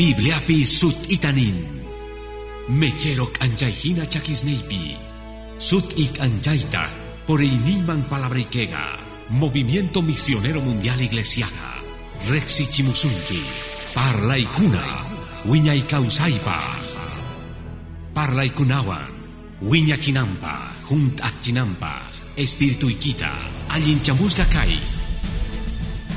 [0.00, 1.60] Bibliapi sut itanin.
[2.72, 4.96] Mecherok anjayhina chakisneipi.
[5.60, 6.88] Sut ik anjaita
[7.28, 8.96] por iniman palabrikega.
[9.28, 11.84] Movimiento Misionero Mundial Iglesiaga.
[12.32, 13.44] Rexi Chimusunki.
[13.92, 15.04] Parlay kuna.
[15.44, 16.56] Wiñay kausaipa.
[18.16, 19.12] Parlay kunawan.
[19.60, 20.80] Wiña kinampa.
[20.88, 22.08] Junt kinampa.
[22.40, 23.36] Espiritu ikita.
[23.68, 24.80] Alin chamusga kai.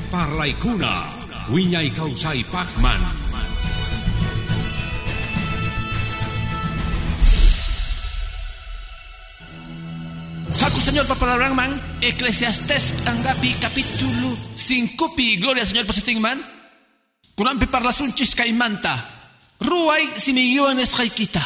[0.07, 1.03] Parlay kuna.
[1.51, 3.22] Wiñay kausay pachman.
[10.73, 11.69] Haku Señor Papalabrangman,
[12.01, 16.41] Eclesiastes Angapi capítulo 5 pi Gloria Señor Pasitingman,
[17.35, 18.89] Kurampi parlasunchis kaimanta,
[19.61, 21.45] Ruay simigiones haikita,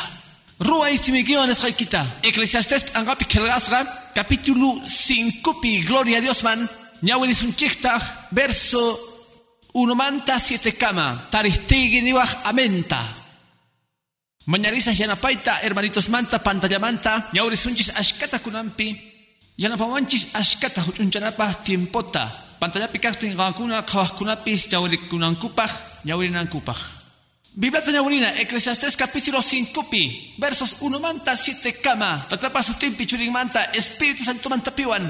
[0.60, 6.64] Ruay simigiones haikita, Eclesiastes Angapi Kelgasga, capítulo 5 pi Gloria a Dios man,
[7.02, 8.00] Ñawidisunchikta,
[8.32, 8.80] verso
[9.74, 13.04] 1 manta 7 kama, Taristigi niwaj amenta.
[14.46, 19.17] Mañarisas yanapaita, hermanitos manta, pantalla manta, ñaurisunchis ashkata kunampi,
[19.58, 25.72] yanapawanchis ashkata huchunchanapa tiempota, pantalla pikastin gankuna kawaskunapis ñaurikunankupaj,
[26.06, 26.78] ñaurinankupaj.
[27.56, 33.64] Biblata ñaurina, Eclesiastes capítulo 5 pi, versos 1 manta 7 kama, tatapa sutimpi churin manta,
[33.74, 35.04] Espíritu Santo manta piwan.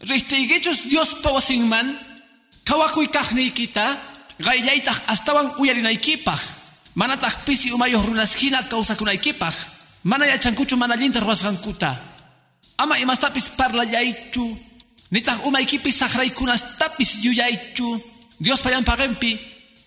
[0.00, 1.98] Risteigechos Dios pawasinman,
[2.64, 3.98] kawakuy kahneikita,
[4.38, 6.40] gayaytaj astawan uyarinaykipaj,
[6.98, 9.54] Manatak pisi umayoh runaskina kawsakunaykipaj.
[10.02, 12.07] Mana yachankuchu mana allinta ruwasqankuta.
[12.78, 14.58] Ama imastapis parlayaychu.
[15.10, 18.02] Nitaq umaykipis saqraykunastapis yuyaychu.
[18.40, 19.38] Dios payan pagempi.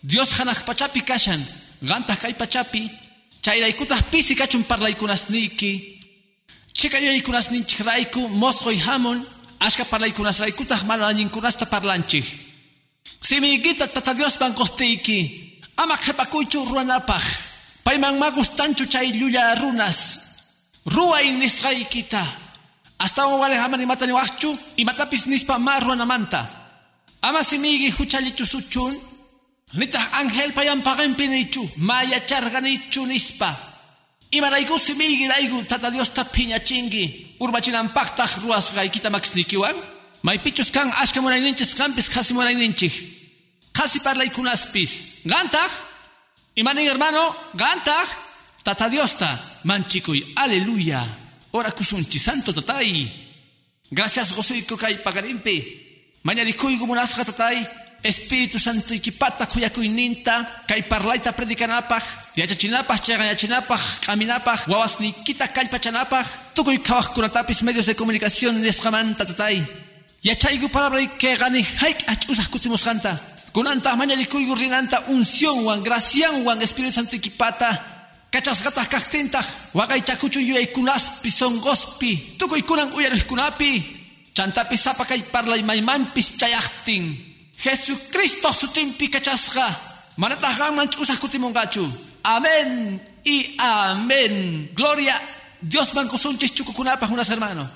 [0.04, 1.42] Dios hanaq pachapi kashan.
[1.88, 2.92] Qantaq kay pachapi.
[3.42, 5.72] Chayraykutaq pisi kachun parlaykunasniki.
[6.74, 9.26] Chika yuyaykunasninchikrayku mosqoy hamun.
[9.60, 12.26] Ashka parlaykunasraykutaq mana allinkunasta parlanchik.
[13.22, 15.52] Simigita tata Dios bankostiki.
[15.82, 17.24] ama qhipakuychu ruwanapaq
[17.84, 20.00] payman ma gustanchu chay llulla runas
[20.86, 21.32] ruway
[23.02, 26.48] nisqaykita astawan wale hamani mata niwaqchu imatapis nispa ma ruwanamanta
[27.22, 28.94] ama simigi huchallichu suchun
[29.74, 33.56] nitaq ángel payan paqenpi nichu ma yacharganichu nispa.
[34.32, 39.76] Imarayku simigi rayku tata diosta phiñachinki urbachinanpaqtaq ruwasqaykita makisnikiwan
[40.24, 42.94] maypichus kan ashka munayninchis qampis qasi munayninchik
[43.74, 45.72] qasi parlaykunaspis Gantaj,
[46.56, 48.08] imanin hermano, gantaj,
[48.64, 49.28] tata diosta,
[49.64, 51.21] manchikuy, aleluya,
[51.52, 53.12] ora kusunchi, santo tatay.
[53.90, 55.54] Gracias gozoy kay pagarimpe,
[56.24, 57.68] mañarikuy gumunasqa tatay,
[58.04, 62.04] Espíritu Santo ikipata kuyakuy ninta, kay parlaita predikanapaj,
[62.36, 66.26] yachachinapaj, chagayachinapaj, kaminapaj, wawasnikita kallpachanapaj,
[66.56, 69.62] tukuy kawajkunatapis medios de comunicación nesqamanta tatay.
[70.24, 73.20] Yachaygu palabra que gani haik achusaj kutimusqanta.
[73.54, 78.01] Kunanta mañalikuygu rinanta unción wan gracian wan Espíritu Santo ikipata
[78.32, 83.72] kachasqataq kaqtintaq waqaychakuchu yuyaykunaspi sonqospi tukuykunan uyarishkunapi
[84.34, 87.16] chantapi sapa kay parlay maymanpis chayaqtin
[87.64, 89.68] Jesucristo sutinpi kachasqa
[90.18, 91.86] manataq qanman ch'usaq kutimunqachu
[92.24, 95.20] amén y amén gloria.
[95.62, 97.70] Dios man kusunchis chukukunapaq unas hermanos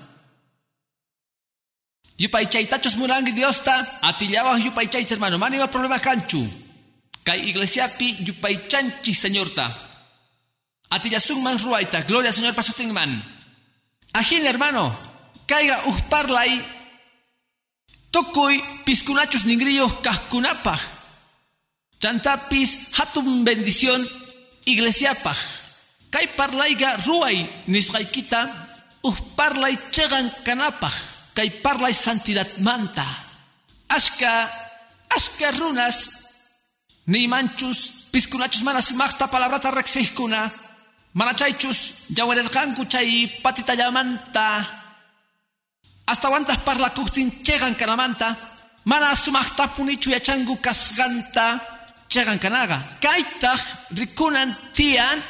[2.18, 6.48] Yupaychaytachos murangi Diosta, atillabas yupaychaych hermano, mani va problema canchu.
[7.26, 9.84] Kay iglesia pi yupaychanchi señorta.
[10.90, 13.23] Atillasun man ruaita, gloria señor pasotin man.
[14.13, 14.96] Ajin hermano,
[15.47, 16.62] caiga usparlay.
[18.12, 20.79] Tokoy piscunachos ningrillos cascunapaj.
[22.00, 24.07] Chantapis hatum bendición
[24.66, 25.38] iglesiapaj.
[26.12, 28.47] Kay parlayga ruay nisgaykita
[29.03, 33.06] usparlay chegan kanapaj kay parlay santidad manta.
[33.91, 34.50] Ashka,
[35.12, 36.09] ashka runas,
[37.06, 40.52] ni manchus, piscunachus mana sumaqta palabrata rexihkuna,
[41.16, 44.68] mana chaychus, yawarerqanku chay patita llamanta.
[46.08, 48.35] Hasta wantas parla kuhtin chegan kanamanta,
[48.85, 51.59] mana sumaqta punichu yachangu kasganta,
[52.09, 52.78] chegan kanaga.
[53.02, 53.62] Kaitaj
[53.97, 55.23] rikunan tian,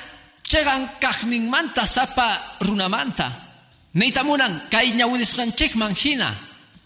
[0.44, 2.28] chegan kahnin manta sapa
[2.62, 3.32] runamanta.
[3.94, 6.28] Neitamunan, kay ñawinisqanchik manjina.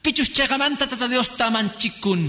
[0.04, 2.22] Pichus chegamanta tata Dios tamanchikun.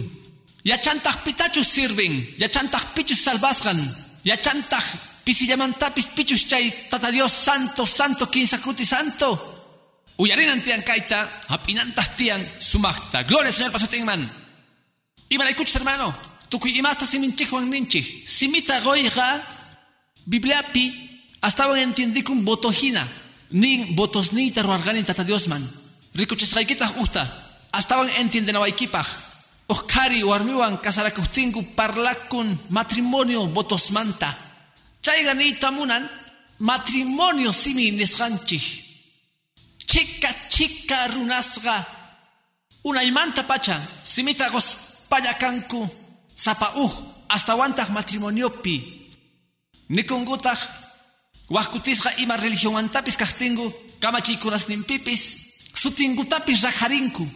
[0.64, 2.14] Yachantaj pitachus sirven.
[2.38, 3.76] Yachantaj pichus salvasgan.
[4.24, 9.28] Yachantaj pisillamantapis pichus chay tata Dios santo, santo, quinsacuti santo.
[10.18, 13.22] Uyarinan tian kaita, apinantas tian sumachta.
[13.22, 14.26] Gloria Señor pasotingman.
[15.30, 16.12] Ibaraykuchis hermano.
[16.50, 18.26] Tukuy imasta siminchik wan ninchik.
[18.26, 19.40] Simita goiga,
[20.26, 20.84] Bibliapi,
[21.46, 23.06] estaban entiendikun botojina.
[23.50, 25.62] nin botos ni taruarganin tata Dios man.
[26.14, 27.22] Rikuchisqaykitaq usta.
[27.72, 29.06] Astawan entiendenawaykipaq.
[29.68, 33.46] Oscari warmiwan kasarakustingu parlakun matrimonio
[33.92, 34.49] manta.
[35.02, 35.34] Chayga
[35.70, 36.08] munan
[36.58, 38.62] matrimonio simi nisqanchik.
[39.86, 41.86] Chica chica runasqa
[42.84, 44.50] unaymanta pacha simita
[45.08, 45.88] payakanku
[46.34, 46.92] sapa uh
[47.28, 48.76] hasta wantaq matrimoniopi.
[49.88, 50.58] Nikungutaj
[51.50, 53.72] wajkutisqa ima religión antapis kajtingu
[54.68, 55.36] nimpipis
[55.74, 57.26] sutingutapis rajarinku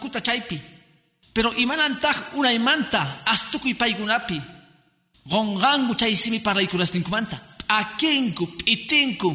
[0.00, 0.60] kuta chaypi.
[1.32, 4.59] Pero imanantaj unaymanta astukuy paykunapi
[5.28, 7.36] qonqanku chay simi parlaykunastinkumanta
[7.68, 9.30] akinku p'itinku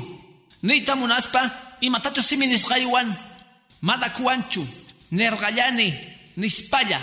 [0.64, 1.42] niyta munaspa
[1.82, 3.14] imatachu simi nisqaywan
[3.82, 4.66] madakuwanchu
[5.12, 5.94] nerqallani
[6.38, 7.00] nispalla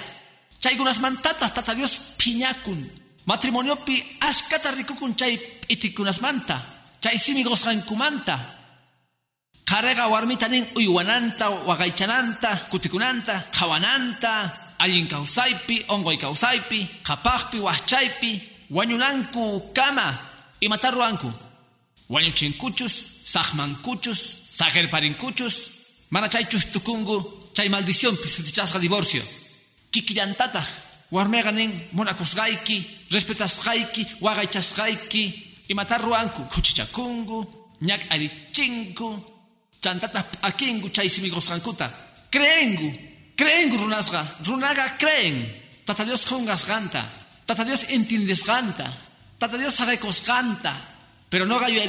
[0.58, 2.79] chaykunasmantataq tata Dios phiñakun
[3.26, 6.56] matrimoniopi ashkata rikukun chay p'itikunasmanta
[7.00, 8.38] chay simi qosqankumanta
[9.64, 14.31] qariqa warmita nin uywananta waqaychananta kutikunanta qhawananta
[14.79, 20.19] allin kawsaypi ongoy kawsaypi qhapaqpi wahchaypi wañunanku kama
[20.60, 21.32] imata ruwanku
[22.08, 24.20] wañuchinkuchus saqmankuchus
[24.58, 25.56] sajerparinkuchus
[26.10, 27.16] mana chaychus tukungu
[27.54, 29.22] chay maldicionpi sutichasqa divorcio.
[29.92, 30.66] Kikillantataq
[31.12, 32.76] warmiqa nin munakusqayki
[33.12, 35.22] respetasqayki waqaychasqayki
[35.69, 37.38] imata ruwanku kuchichakungu
[37.82, 39.08] ñak arichinku
[39.82, 41.86] chantataq p'akingu chay simigosqankuta
[42.30, 42.88] creengu
[43.36, 45.36] creengu runasqa runaqa creen.
[45.84, 48.87] Tata Dios qunqasqanta tata Dios entendesqanta
[49.39, 49.75] tata Dios
[50.25, 50.73] canta,
[51.29, 51.81] pero no gallo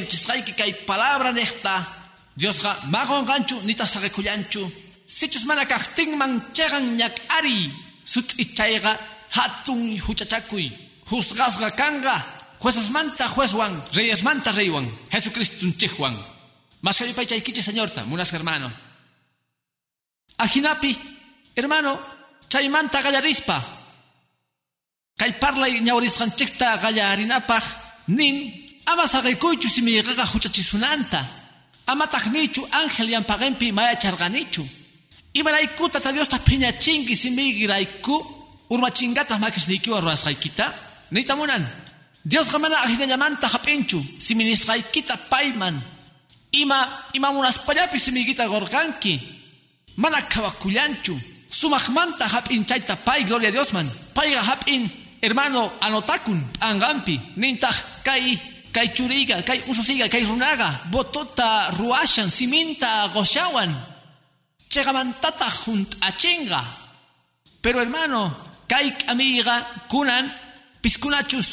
[0.56, 2.00] que hay palabra nesta.
[2.36, 4.66] Dios ga magon ganchu nita sagekullanchu
[5.06, 7.70] sichus mana kahtingman chegan ñak ari
[8.04, 8.98] sut ichayga
[9.38, 10.72] hatun huchachakuy
[11.06, 12.16] juzgasga kanga
[12.60, 16.18] jueces manta juezwan reyes manta reywan Jesucristo chihwan
[16.82, 18.72] más que paychaykichi señorta munas hermano.
[20.38, 20.98] Ajinapi
[21.56, 22.00] hermano
[22.50, 23.83] chaymanta gallarispa
[25.18, 27.64] kay parlay ñawarisqanchikta qallarinapaq
[28.08, 28.36] nin
[28.86, 31.20] ama saqaykuychu simiqa huchachisunanta
[31.88, 34.64] ama taqnichu ángel yanpaqinpi mayacharqanichu
[35.34, 38.16] imaraykuta ta Diosta phiñachinki simigirayku
[38.70, 40.66] urmachingataq makisniykiwan rurasqaykita
[41.12, 41.64] niytamunan
[42.26, 45.76] Diosqa mana ajinallamanta hap'inchu siminisqaykita payman
[46.52, 46.80] ima
[47.14, 49.20] ima munaspallapi simigita gorqanki
[49.98, 51.16] mana kawakullanchu
[51.50, 54.90] sumaqmanta hap'inchayta pay gloria a Diosman payqa hap'in
[55.24, 58.36] hermano anotakun angampi nintaj kai
[58.76, 63.72] kai churiga kai ususiga kai runaga botota ruashan siminta goshawan
[64.68, 66.60] chegamantata junt achenga.
[67.62, 68.36] Pero hermano
[68.68, 70.28] kai amiga kunan
[70.82, 71.50] piskunachus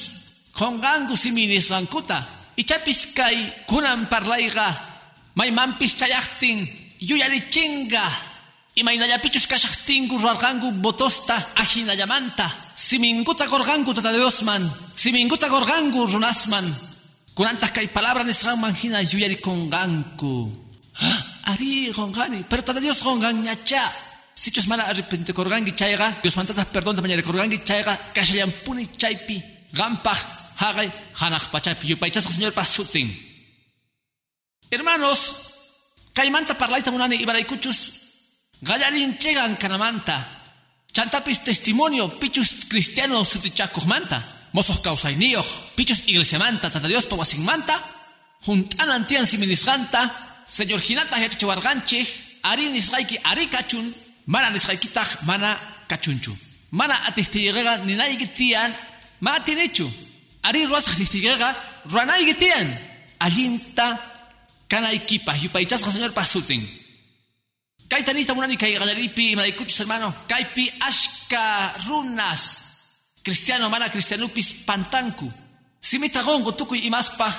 [0.53, 2.19] kongangu siminis rankuta
[2.57, 3.39] ichapis kai
[3.71, 4.67] kunan parlaiga
[5.37, 6.67] may mampis chayachtin
[6.99, 8.03] yuyalichinga
[8.75, 14.65] imaynallapichus kashachtingu ruargangu botosta ajinallamanta siminguta gorgangu tata Diosman,
[14.97, 16.65] siminguta gorgangu runasman,
[17.37, 20.49] kunantas kay palabra nisqanman hina yuyari konganku.
[21.01, 23.85] Ah, ari gongani, pero tata Dios gongan ñacha.
[24.35, 27.93] Sichus mana arrepente korgangi chayga, Dios mantatas perdón de mañana korgangi chayga,
[28.65, 29.37] puni chaypi,
[29.73, 30.19] gampaj,
[30.57, 30.89] hagay,
[31.21, 33.13] hanaj pachapi, yupaychas señor pasutin.
[34.71, 35.21] Hermanos,
[36.15, 37.79] kaimanta parlaita munani ibaraykuchus,
[38.63, 40.40] gallarin chegan kanamanta,
[40.93, 44.23] Chantapis testimonio, pichus cristianos sutichacos manta.
[44.53, 47.07] Mozos causainillos, pichus iglesia manta, tata Dios
[47.39, 47.79] manta.
[48.43, 52.07] Juntan antian siminisganta, señor jinata yachachawarganche,
[52.43, 53.95] ari nisgaiki ari kachun,
[54.27, 55.57] mana nisgaikitaj mana
[55.87, 56.37] kachunchu.
[56.71, 58.75] Mana atestigega ni naigitian,
[59.21, 59.91] ma atinechu.
[60.43, 61.55] Ari ruas atestigega,
[61.85, 62.79] ruanaigitian.
[63.21, 64.01] Alinta,
[64.69, 66.67] kanaikipa, yupaichasga señor pasutin.
[67.91, 70.15] Kay tanita munani kay galaripi malaikuchis hermano.
[70.29, 72.63] Kaypi ashka runas.
[73.23, 75.27] Cristiano mana cristianupis pantanku.
[75.81, 77.35] Simita gongo tukuy imaspaj.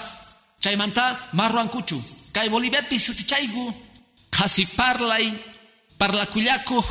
[0.59, 2.03] Chaymanta marruankuchu.
[2.33, 3.73] Kay boliviapi sutichaygu.
[4.29, 5.31] Kasi parlay.
[5.97, 6.83] Parlakullaku.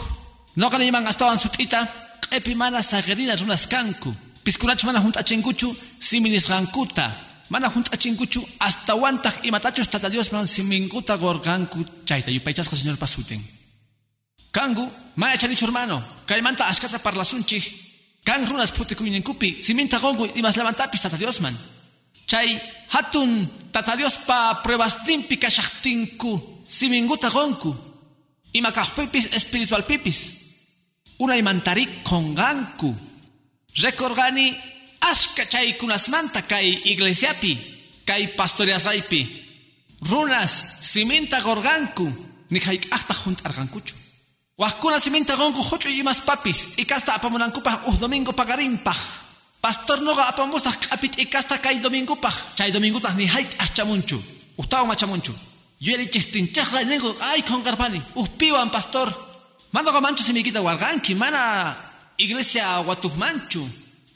[0.57, 1.87] No kanayman astawan sutita.
[2.33, 4.14] Epi mana sagerina runas kanku.
[4.43, 5.76] Piskunachu mana juntachenkuchu.
[6.00, 12.97] Siminis gankuta mana achinkuchu hasta wantaj imatachus tata Dios man siminguta gorganku chayta yupaychasqa señor
[12.97, 13.42] pasuten.
[14.52, 17.59] Kangu maya chanichu hermano kaymanta ashkata parlasunchi.
[18.25, 21.57] Kan runas putikuyninkupi siminta gongu imas levantapis tata Dios man.
[22.26, 27.75] Chay hatun tata Dios pa pruebas dimpi kashaqtinku siminguta gonku.
[28.52, 30.40] Ima kajpipis espiritual pipis
[31.19, 31.88] una imantarik
[35.00, 37.59] ashka chaykunasmanta kay iglesiapi
[38.04, 39.21] kay pastoreasaypi
[40.11, 42.07] runas siminta gorganku
[42.50, 44.00] ni hayk'aqta junt'arqankuchu
[44.61, 46.73] Wahkuna siminta gonku hochu y más papis.
[46.76, 48.95] Y casta apamunankupa uh domingo pagarimpa.
[49.59, 52.30] Pastor noga apamusah kapit y casta kai domingo pa.
[52.54, 54.21] Chay domingo tah ni haik achamunchu.
[54.59, 55.33] Ustaw machamunchu.
[55.80, 58.02] Yo era chistinchaja nego ay con garpani.
[58.16, 59.09] Uh piwan pastor.
[59.73, 61.75] Mando manchu si quita warganki mana
[62.19, 63.64] iglesia watuhmanchu.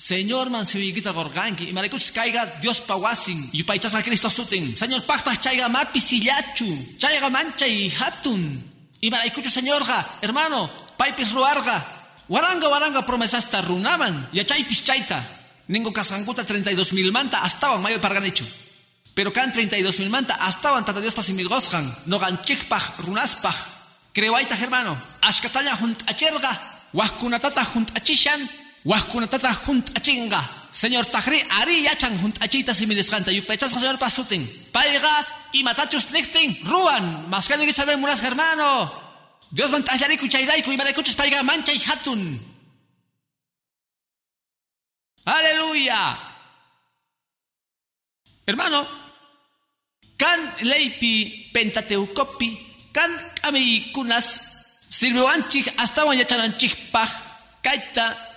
[0.04, 1.70] Señor man si quita gorganki.
[1.70, 3.48] Y marikuch caiga Dios pawasin.
[3.52, 4.76] Y paichas a Cristo sutin.
[4.76, 6.98] Señor pactas chaiga mapisillachu.
[6.98, 8.42] Chaiga mancha y hatun.
[9.00, 10.68] Y marikuchu señor ga, hermano,
[10.98, 11.82] paipis ruarga.
[12.28, 14.28] Waranga waranga promesasta runaman.
[14.30, 15.24] Y achaypis chaita.
[15.68, 18.44] Ningo kasanguta 32 mil manta hasta mayo parganichu.
[19.14, 21.90] Pero kan 32 mil manta hasta tata Dios pasimil gosjan.
[22.04, 23.56] No ganchikpaj runaspaj.
[24.12, 25.00] Creuaita hermano.
[25.22, 26.52] Ashkatalla junt acherga.
[26.92, 27.64] Wahkunatata
[28.84, 29.28] junt achishan.
[29.30, 30.40] Wahkunatata junt achinga.
[30.70, 33.32] Señor Tajri, ari yachan junt achita similescanta.
[33.32, 34.46] Y pechas señor pasutin.
[34.72, 36.58] Paiga y matachus nixtin.
[36.64, 37.30] Ruan.
[37.30, 38.92] Más que muras hermano.
[39.50, 42.54] Dios mantallariku chayraiku y maraikuchus paiga mancha y hatun.
[45.24, 46.18] Aleluya.
[48.46, 48.86] Hermano,
[50.18, 52.58] kan leipi pentateucopi,
[52.92, 53.08] kan
[53.40, 54.40] kami kunas
[54.88, 57.08] sirvewanchik hasta yachananchik paj,
[57.62, 58.33] kaita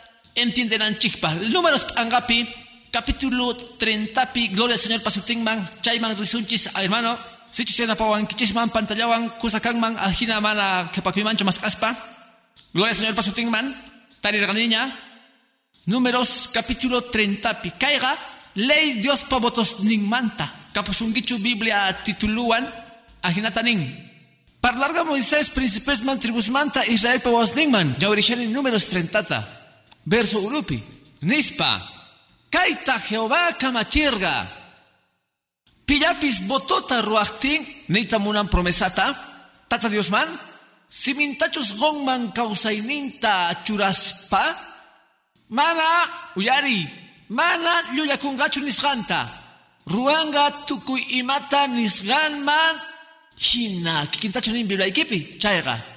[1.19, 1.49] paj.
[1.49, 2.47] Números angapi,
[2.91, 7.17] capítulo 30 pi, gloria al Señor pasutingman, chayman risunchis, hermano,
[7.49, 11.95] si chusena pawan kichisman, pantallawan, kusakanman, ajina mana kepakuimancho mas aspa,
[12.73, 13.75] gloria al Señor pasutingman,
[14.21, 14.93] tarirganiña,
[15.87, 18.11] Números capítulo 30 pi, caiga,
[18.55, 22.67] ley Dios pavotos ning manta, kapusungichu Biblia tituluan,
[23.21, 23.87] ajinata ning.
[24.59, 29.56] Parlarga Moisés, príncipes man tribus manta, Israel pavos ningman, ya en números 30,
[30.07, 30.79] verso urupi,
[31.21, 31.81] nispa,
[32.49, 34.47] kaita Jehová kamachirga,
[35.85, 39.11] pillapis botota ruachtin, neita munan promesata,
[39.67, 40.27] tata Dios man,
[40.89, 44.55] simintachus gongman kausaininta churaspa,
[45.49, 45.83] mana
[46.35, 46.87] uyari,
[47.29, 49.27] mana llullakungachu nisqanta,
[49.91, 52.75] ruanga tukui imata nisqanman,
[53.35, 54.87] hina, kikintachu nin Biblia
[55.39, 55.96] chayga.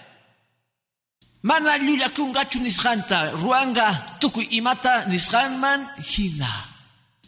[1.42, 3.88] Mana llullakungachu nisqanta, ruanga
[4.20, 6.48] tukui imata nisqanman, hina.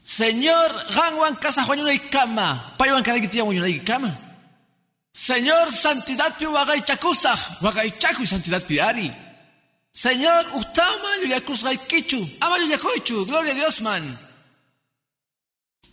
[0.05, 4.11] Señor, ganwan casa juanyunay kama, paywan kanagitiyan wanyunay kama.
[5.13, 9.11] Señor, santidad pi wagay chakusaj, wagay chaku santidad pi ari.
[9.93, 14.19] Señor, usted ama ya cruz kichu, ama koichu, gloria a Dios man.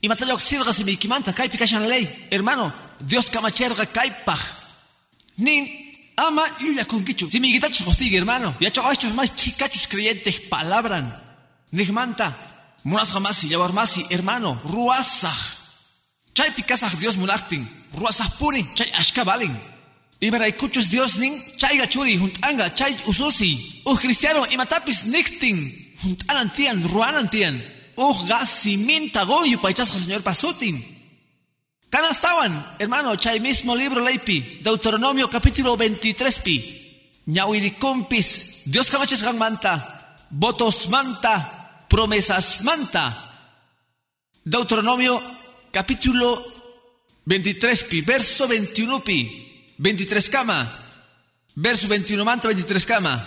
[0.02, 4.40] Y matalo sirga si mi kimanta kai pikashan ley, hermano, Dios kamacherga kai paj.
[5.38, 5.89] Nin
[6.28, 6.44] ama
[6.76, 7.30] ya kichu.
[7.32, 11.08] Si mi gitachos hostigue, hermano, ya chogachos más chicachos creyentes palabran.
[11.72, 12.36] Nigmanta,
[12.84, 15.40] munas jamasi, yawar masi, hermano, ruasaj.
[16.34, 19.56] Chay pikasaj Dios munachtin, ruasaj puni, chay ashkabalin.
[20.22, 23.82] Ibaraykuchus Dios nin chayga churi juntanga chay ususi.
[23.86, 25.58] Uh cristiano imatapis niktin
[26.02, 27.56] juntanan tian ruanan tian.
[27.98, 30.99] Uh gas siminta goyu paichasca señor pasutin.
[31.90, 36.56] Canastawan, hermano, chay mismo libro leipi, Deuteronomio capítulo 23 pi.
[37.26, 43.10] Ñawirikumpis, Dios camaches gang manta, votos manta, promesas manta.
[44.44, 45.20] Deuteronomio
[45.72, 46.44] capítulo
[47.26, 49.74] 23 pi, verso 21 pi.
[49.78, 50.68] 23 cama.
[51.56, 53.18] Verso 21 manta 23 cama.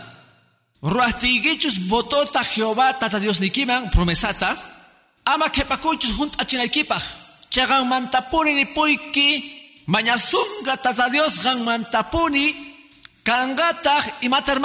[0.83, 4.57] Ruastiguichus botota Jehová tata Dios nikiman promesata.
[5.25, 7.22] Ama kepakuchus junt achinaikipaj.
[7.53, 9.85] Chagan mantapuni ni puiki.
[9.87, 12.47] Mañasunga tata Dios gan mantapuni.
[13.23, 14.57] Kangataj y mata.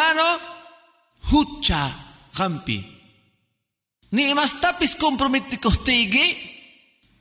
[1.30, 1.92] Hucha
[2.34, 2.86] gampi.
[4.12, 6.26] Ni más tapis comprometicostigi.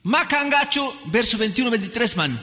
[0.04, 2.38] Makangachu verso 21-23 man.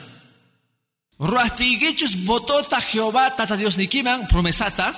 [1.18, 4.92] Ruastiguichus botota Jehová tata Dios nikiman promesata.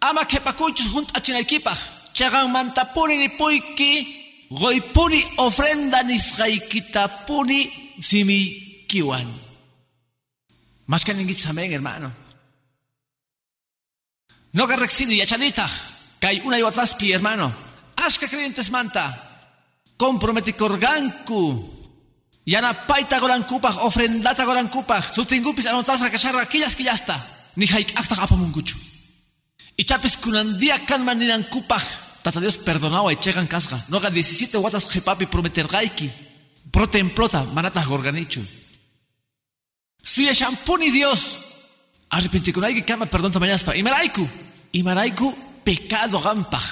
[0.00, 1.78] Ama kepakuchus junt achinaikipaj.
[2.12, 4.21] Chagan mantapuni ni puiki.
[4.52, 7.60] Goipuni ofrenda nisgaikitapuni
[8.00, 9.28] simi kiwan.
[10.86, 12.12] Más que ningún amén, hermano.
[14.52, 15.66] No que rexini yachanita.
[16.44, 17.52] Una y otras hermano.
[17.96, 19.04] Ashka creyentes manta.
[19.96, 21.72] Comprometi korganku.
[22.44, 27.14] Yana paita goran kupaj, ofrendata goran kupaj, sutingupis anotasa kasharra killas killasta,
[27.54, 28.76] ni haik akta apamunguchu.
[29.76, 31.82] Y chapis kunandia kan maninan kupaj,
[32.22, 36.10] tata Dios perdonaba y chegan casga, no haga 17 watas jepapi prometer gaiki,
[36.70, 38.40] pro templota manata gorganichu.
[40.02, 41.38] Suya shampuni Dios,
[42.10, 44.28] arrepentikunai kama perdón tamayaspa, y maraiku,
[44.72, 46.62] y maraiku pecado gampaj.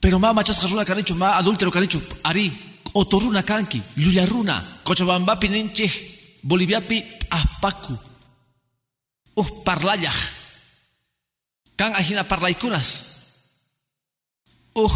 [0.00, 2.50] Pero ma machas jasuna canichu, ma adúltero canichu, ari,
[2.94, 5.86] otoruna kanki, luyaruna, cochabambapi ninche,
[6.42, 7.98] boliviapi ahpaku,
[9.36, 10.14] uh parlayaj.
[11.76, 13.11] Kan ahina parlaikunas.
[14.74, 14.94] Uh,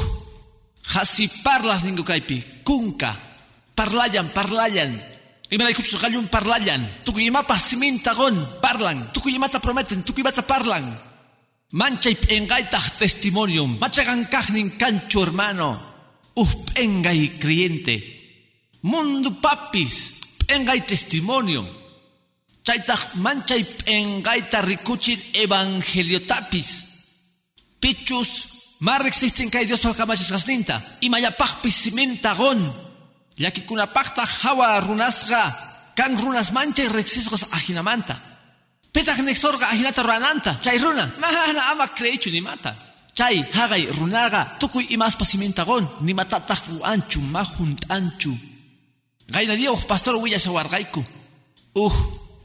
[0.97, 3.13] hasi parlas ningu kaipi, kunka,
[3.77, 4.97] parlayan, parlayan.
[5.51, 6.83] Imana ikutus kalium parlayan.
[7.05, 9.13] Tukuy imapa simintagon, parlan.
[9.13, 10.83] Tukuy imata prometen, tukuy imata parlan.
[11.71, 13.79] Manchay engaita testimonium.
[13.79, 15.79] Machagan kahnin cancho hermano.
[16.35, 18.03] Uh, engay creyente.
[18.83, 21.63] Mundo papis, engay testimonio.
[22.63, 26.87] Chaytah manchay engaita rikuchin evangeliotapis.
[27.79, 30.83] Pichus, mar existen kay Dios para kamachis gasninta.
[31.01, 32.61] Imayapakpis simintagon.
[33.39, 35.93] Yaki kunapakta hawa runasga.
[35.97, 38.17] Kan runas manchay rexisgas ajinamanta.
[38.93, 40.59] Petak nexorga ajinata rananta.
[40.61, 41.09] Chay runa.
[41.19, 42.75] Mahana ama creichu ni mata.
[43.15, 44.57] Chay hagay runaga.
[44.59, 45.89] Tukuy imas pasimintagon.
[46.01, 48.33] Ni matatak anchu mahunt anchu.
[49.29, 51.05] Gayna dia uh pastor huya shawargaiku.
[51.75, 51.93] Uh,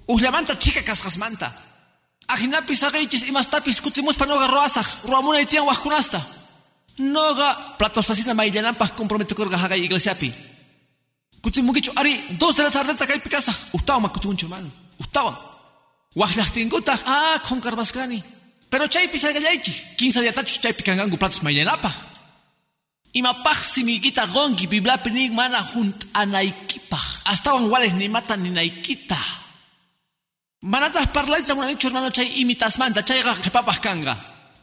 [0.08, 1.71] uh lamanta chica kasgasmanta.
[2.34, 4.88] Ajinapis agaichis imastapis kutimus panoga roasaj.
[5.06, 6.22] Ruamuna itian wahkunasta.
[7.00, 10.34] Noga platostasina maillanampas comprometo korga hagay iglesiapi.
[11.42, 13.54] Kutimugichu ari dos de la tarde kay pikasa.
[13.74, 14.70] Ustawa makutuncho hermano.
[15.00, 15.34] Ustawa.
[16.16, 18.24] Wahlahtinguta ah con carbascani.
[18.70, 19.74] Pero chay pisagayaichi.
[19.98, 21.94] 15 días tachus chay pikangangu platos maillanapaj.
[23.14, 27.06] Imapaj simigita gongi bibla pinig mana junt anaikipaj.
[27.26, 29.18] Astawan wales ni mata ni naikita.
[30.64, 34.16] Manatas parlay chamun dicho hermano chay imitas manta chay ga kepapaj kanga.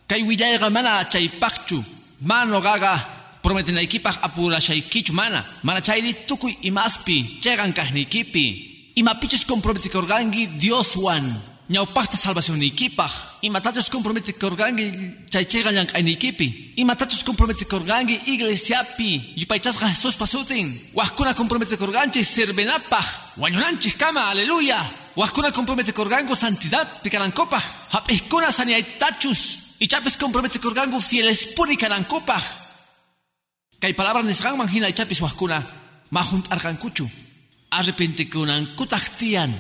[0.07, 1.85] Kay willayga mana chay pakchu.
[2.21, 2.95] Mano gaga
[3.43, 5.45] prometen naikipaj apura chay kichu mana.
[5.65, 7.41] Mana chay di tukuy imaspi.
[7.41, 8.95] Chegan kahnikipi.
[8.95, 11.35] Imapichos compromete korgangi Dios wan.
[11.69, 13.43] Ñawpajta salvación nikipaj.
[13.43, 16.75] Imatachos compromete korgangi chay chegan yang nikipi.
[16.77, 19.35] Imatachos compromete korgangi iglesiapi.
[19.35, 20.81] Yupaychasga Jesús pasutin.
[20.95, 23.35] Wahkuna compromete korganchi servenapaj.
[23.37, 24.79] Wañunanchis kama, aleluya.
[25.19, 27.63] Wahkuna compromete korgango santidad pikanankopaj.
[27.91, 29.75] Hapihkuna saniaitachus.
[29.81, 32.43] Y chapes compromete korgango fieles puni kanankopaj.
[33.81, 35.59] Kay palabra nisgan manjina y chapis wahkuna.
[36.11, 37.11] Majunt arkankuchu.
[37.71, 39.51] Arrepente kunankutahtian.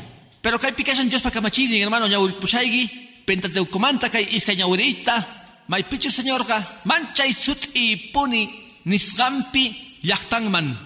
[0.40, 5.26] Pero kay pikasan Dios pakamachini, hermano, ñauripushaygi, pentateucomanta kay iska ñaurita,
[5.66, 8.46] may pichu señor ka, manchay sut y puni,
[8.84, 10.78] nisgampi, yaktangman.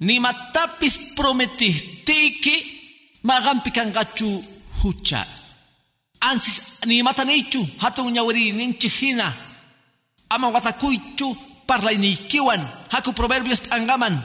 [0.00, 2.73] Ni matapis prometistiki,
[3.24, 4.44] magampi kangachu
[4.82, 5.26] hucha.
[6.20, 9.32] Ansis ni matanichu, hatun ñauri ninchihina,
[10.30, 12.60] ama watakuychu, parlay ni kiwan,
[12.90, 14.22] haku proverbios angaman,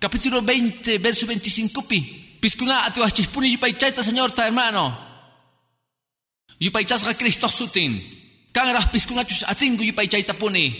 [0.00, 2.00] capítulo 20, verso 25 pi.
[2.40, 4.96] Piskuna ati chispuni yupaychayta señorta hermano.
[6.60, 8.00] Yupaychasga Cristo sutin.
[8.52, 10.70] Kangrah piskunachus atingu yupaychayta puni.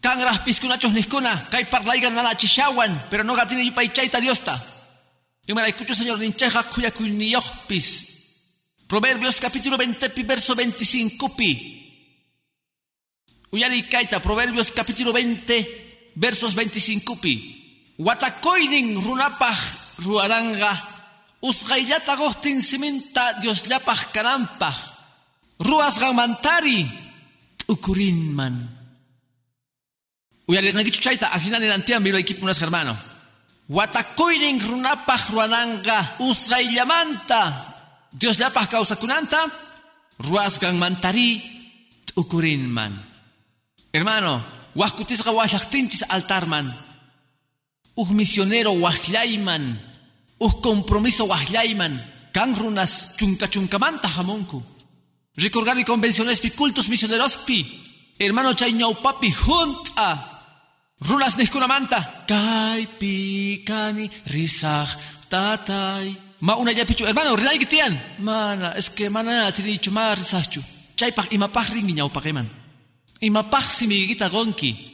[0.00, 1.46] Kangrah piskunachus niskuna.
[1.50, 3.08] Kay parlayga nanachishawan.
[3.08, 4.73] Pero no gatini yupaychayta Diosta.
[5.46, 7.86] Yumaraykuchu señor nincheja kuya kuyniyohpis.
[8.86, 11.50] Proverbios capítulo 20 pi verso 25 pi.
[13.52, 17.34] Uyari kaita Proverbios capítulo 20 versos 25 pi.
[17.98, 19.58] Watakoinin runapaj
[20.04, 20.72] ruaranga
[21.42, 24.74] usqayllata gohtin siminta Dioslapaj kanampaj
[25.60, 26.88] ruasqan mantari
[27.58, 28.54] t'ukurinman
[30.48, 32.96] uyariqnakichu chayta ajinani nantian biblaykipunas hermano
[33.68, 37.74] watakuynin runapaj ruananga usqayllamanta
[38.14, 39.50] Dioslapaj kawsakunanta
[40.22, 41.42] ruasqan mantari
[42.06, 42.94] t'ukurinman.
[43.90, 44.42] Hermano
[44.76, 46.70] wajkutisqa washaqtinchis altarman.
[47.96, 49.78] Uh misionero wajlayman,
[50.38, 51.94] uh compromiso wajlayman,
[52.32, 54.62] kan runas chunka chunkamanta jamonku.
[55.36, 57.66] Recordar y convenciones pi cultos misioneros pi,
[58.18, 60.33] hermano chay papi junta.
[61.00, 64.88] Runas niskunamanta, kai pi kani risaj
[65.28, 66.14] tatay.
[66.40, 67.98] Ma una ya pichu, hermano, rilay gitian.
[68.18, 70.62] Mana, es que mana tini chuma risachu.
[70.96, 72.48] Chay pa imapaj ringi ñau pakeman.
[73.20, 74.92] Imapaj simigita gonki.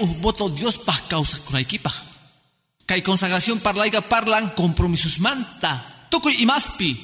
[0.00, 1.94] Uh voto Dios pa causa kunaikipaj.
[2.86, 5.84] Kay consagración parlaiga parlan compromisos manta.
[6.10, 6.96] Tukuy imaspi.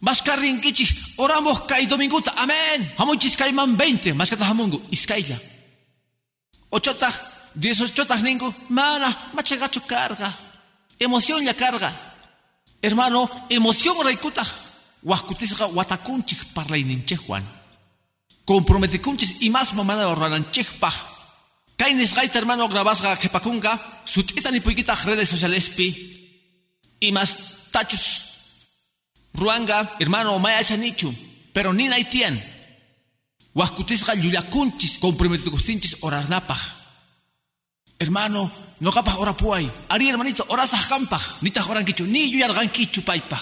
[0.00, 2.32] Maskarrin kichis oramos kay dominguta.
[2.36, 2.92] Amén.
[2.98, 4.14] Hamuchis kay man 20.
[4.14, 4.80] Maskata hamungu.
[4.90, 5.55] Iskaila.
[6.76, 7.14] Ochotah.
[7.54, 8.52] Dieciochotah ningu.
[8.68, 9.08] Mana.
[9.32, 10.28] Machagacho carga.
[10.98, 11.90] Emoción ya carga.
[12.82, 13.30] Hermano.
[13.48, 14.44] Emoción raikuta.
[15.02, 17.44] Huascutisga watakunchik parlaininchejuan.
[18.44, 20.94] Comprometikunchis imas mamana orrananchejpaj.
[21.76, 25.88] Kainis gaita hermano grabasga kepakunga suchita ni puikita redes sociales pi
[27.00, 27.36] y más
[27.70, 28.22] tachus
[29.34, 31.12] ruanga hermano maya chanichu
[31.52, 32.42] pero ni naitian
[33.56, 36.58] huascutisga yuyakunchis comprometikustinchis orarnapaj.
[37.98, 39.70] Hermano no capaz ora puay.
[39.88, 43.40] Ari hermanito ora sajampaj ni tajoranquichu ni yuyarganquichu paipa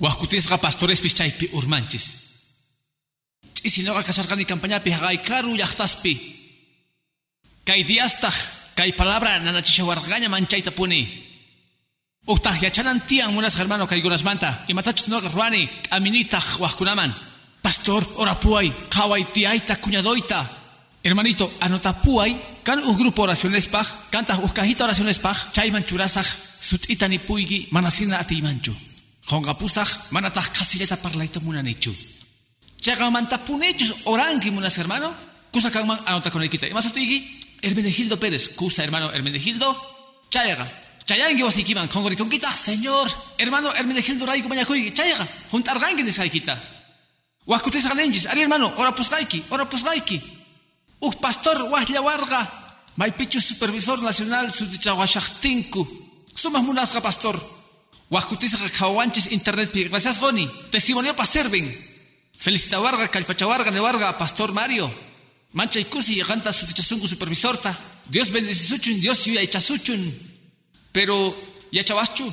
[0.00, 2.06] huascutisga pastores pichaypi urmanchis.
[3.54, 6.12] Ch'isinoqa kasharqani campañapi haqay karu llaqtaspi
[7.64, 8.34] kay diastaq
[8.74, 11.06] kay palabra nanachishawarqaña manchayta puni.
[12.26, 17.29] Uhtaq yachanan tiyan munasqa hermano kaykunasmanta imatachus noqa ruani k'aminitaq waqkunaman
[17.62, 20.38] pastor orapuay qhaway tiyayta kuñadoyta
[21.04, 26.26] hermanito anotapuay kan un grupo oracionespaj kantaq uj cajita oracionespaj chayman churasaq
[26.60, 28.72] sut'ita nipuyki manasina atiymanchu
[29.30, 31.92] qonqapusaq manataq qasillata parlayta munanichu
[32.80, 35.14] chayqa mantapunechus oranki munas hermano.
[35.52, 38.48] Kusa kanman anotakunaykita imasutiyki Hermenegildo Pérez.
[38.56, 39.68] Kusa hermano Hermenegildo.
[40.30, 40.66] Chayqa
[41.06, 46.04] chayanki wasiykiman qonqorikunkitaq señor hermano Hermenegildo rayku mañakuyki chayqa juntarqanki
[47.46, 50.20] nisqaykita wajkutisqaninchis ari hermano orapusqayki orapusqayki
[51.00, 52.46] uj pastor wajllawarqa
[52.96, 55.86] maypichu supervisor nacional sutichawashaqtinku
[56.34, 57.40] sumas munasqa pastor.
[58.10, 60.48] Wajkutisqa qhawawanchis internetpi gracias goni.
[60.70, 61.66] Testimonio pa serven
[62.38, 64.90] felicitawarqa kallpachawarqa newarqa pastor Mario.
[65.52, 67.74] Manchay kusi qanta sutichasunku supervisorta
[68.06, 70.02] Dios bendecisuchun Dios yuyaychasuchun
[70.92, 71.34] pero
[71.72, 72.32] yachawaschu.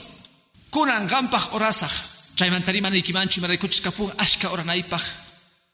[0.72, 5.04] Kunan qampaq orasaq chaymantari manaykimanchu imaraykuchus kapun ashka oranaypaq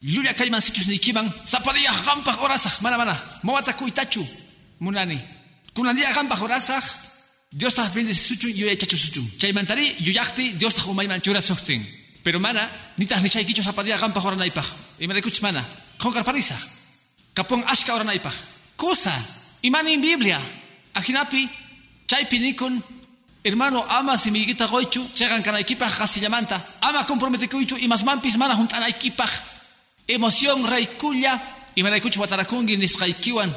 [0.02, 3.14] llulla kayman sichus niykiman sapadiyaq qampaq orasaq mana mana.
[3.42, 4.24] Mawata kuytachu
[4.80, 5.18] munani.
[5.74, 6.84] Kunandiya qampaq orasaq
[7.52, 11.82] Dios taq bendecisuchun yuyaychachusuchun chaymantari lluyaqti Dios taq umayman churasuqtin
[12.24, 12.62] pero mana
[12.98, 14.66] nitaq nichaykichu sapadiya qampaq oranaypaq
[15.00, 15.62] imaraykuchus mana
[16.02, 16.62] qonqarparisaq
[17.34, 18.34] kapun ashka oranaypaq
[18.76, 19.12] kusa
[19.62, 20.40] imanin Biblia.
[20.94, 21.48] Ajinapi
[22.06, 22.82] chaypi nikun
[23.44, 29.30] hermano ama simigita goichu chegan kanaykipaj qasillamanta ama comprometekuychu imasmanpis mana junt'anaykipaj
[30.08, 31.40] emoción raykulla
[31.76, 33.52] imaraykuchu watarakunki nisqaykiwan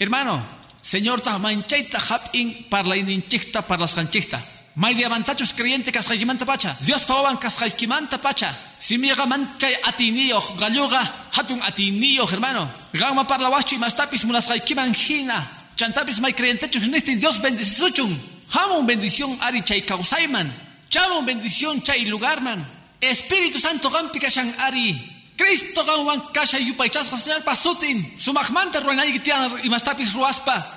[0.00, 0.42] hermano
[0.82, 4.38] señor taq manchayta hap'in parlayninchikta parlasqanchikta
[4.78, 6.76] maydiamantachus creyente kasqaykimanta pacha.
[6.86, 8.48] Dios pawawan kasqaykimanta pacha.
[8.78, 12.62] Simiqa manchay atiniyoq galluqa hatun atiniyoq hermano.
[12.94, 15.34] Qanma parlawachchu imastapis munasqaykiman hina.
[15.76, 20.50] Chantapis may creyentechus nistin dios bendecisuchun hamun bendición ari chay kausayman
[20.88, 22.64] chamun bendición chay lugarman
[23.00, 25.16] espíritu santo qampi kashan ari.
[25.36, 28.18] Cristo qanwan kasha yupaychasqa señor pasutin.
[28.18, 30.74] Sumaqmanta ruwanayki tiyan imastapis ruwaspa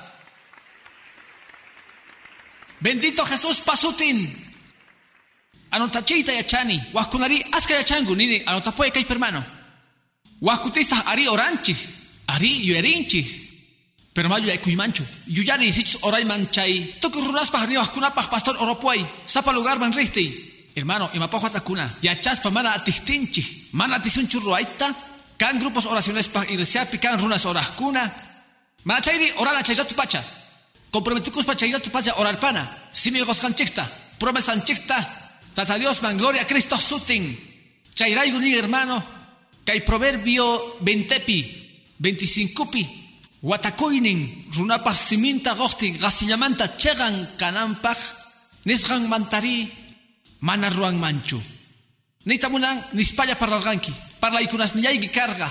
[2.79, 4.29] bendito Jesús pasutin.
[5.71, 6.79] Anotachiyta yachani.
[6.93, 8.43] Wajkunari aska yachanku nini.
[8.45, 9.43] Anotapuay kaypi hermano.
[10.41, 11.77] Wajkutistaq ari oranchik
[12.27, 13.40] ari yuyarinchik
[14.13, 20.29] pero ma yuyaykuymanchu yuyari isichus orayman chay tukuy runaspaq riwaqkunapaq pastor oropuay sapa lugarman riqtiy
[20.75, 24.93] hermano imapaq watakuna yachaspa mana atijtinchik mana atisunchu ruayta
[25.37, 28.31] kan grupos oracionespaq iglesiapi kan runas orajkuna
[28.83, 30.23] mana chayri orana chayratu pacha.
[30.91, 33.85] Comprometikuspa chayratu pacha orarpana simiqosqanchikta
[34.19, 34.97] promesanchikta
[35.53, 37.37] tata Dios man gloria Cristo sutin.
[37.95, 39.03] Chayrayku nin hermano.
[39.65, 41.37] Kay proverbio 20pi
[42.01, 43.00] 25pi
[43.43, 47.97] watakuynin runapaq siminta qoqtin qasillamanta cheqan kananpaq
[48.65, 49.71] nisqan mantari
[50.41, 51.41] mana ruan manchu.
[52.25, 55.49] Nitamunan nispalla parlarqanki parlaykunas nillayki karqa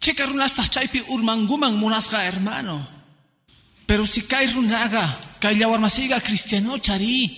[0.00, 2.78] cheka runastaq chaypi urmanguman munasqa hermano.
[3.86, 5.04] Pero si kay runaqa
[5.40, 7.32] kay llawarmasiyqa cristiano chari.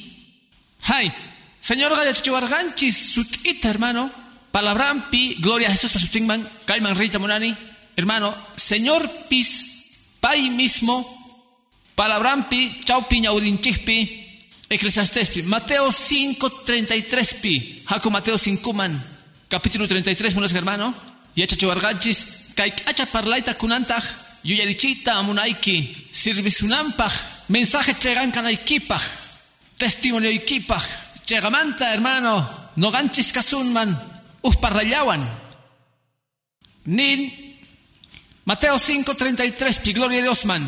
[0.91, 1.13] Hay
[1.61, 4.11] señorqa yachachiwarqanchis sut'ita hermano.
[4.51, 7.55] Palabrampi gloria a Jesús pasutinman kayman riyta munani
[7.97, 9.76] hermano señor pis
[10.27, 11.07] pay mismo
[11.95, 14.25] palabrampi chawpi ñawrinchikpi
[14.69, 17.83] Eclesiastes, Mateo 5, 33 pi.
[17.87, 19.01] Jaco Mateo 5 man.
[19.49, 20.93] Capítulo 33, monas hermano.
[21.37, 22.51] Y echa chuarganchis.
[22.57, 24.03] Kaik acha parlaita kunantaj.
[24.43, 26.09] Yuyarichita amunaiki.
[26.11, 27.13] Servisunampaj.
[27.47, 29.03] Mensaje chegan kanaikipaj.
[29.79, 30.83] Testimonio ikipaj.
[31.25, 32.35] Chegamanta, hermano.
[32.75, 33.95] No ganchis kasunman.
[34.43, 35.23] Uf parlayawan.
[36.87, 37.46] Nin.
[38.47, 39.93] Mateo 5, 33 pi.
[39.93, 40.63] Gloria Dios man.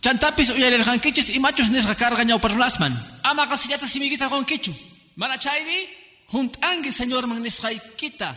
[0.00, 4.72] Chantapis uyarerqankichis imachus nisqa karqa ñawparunasman ama qasillata simigita qonkichu
[5.16, 5.88] mana chayri
[6.30, 8.36] junt'anki señorman nisqaykita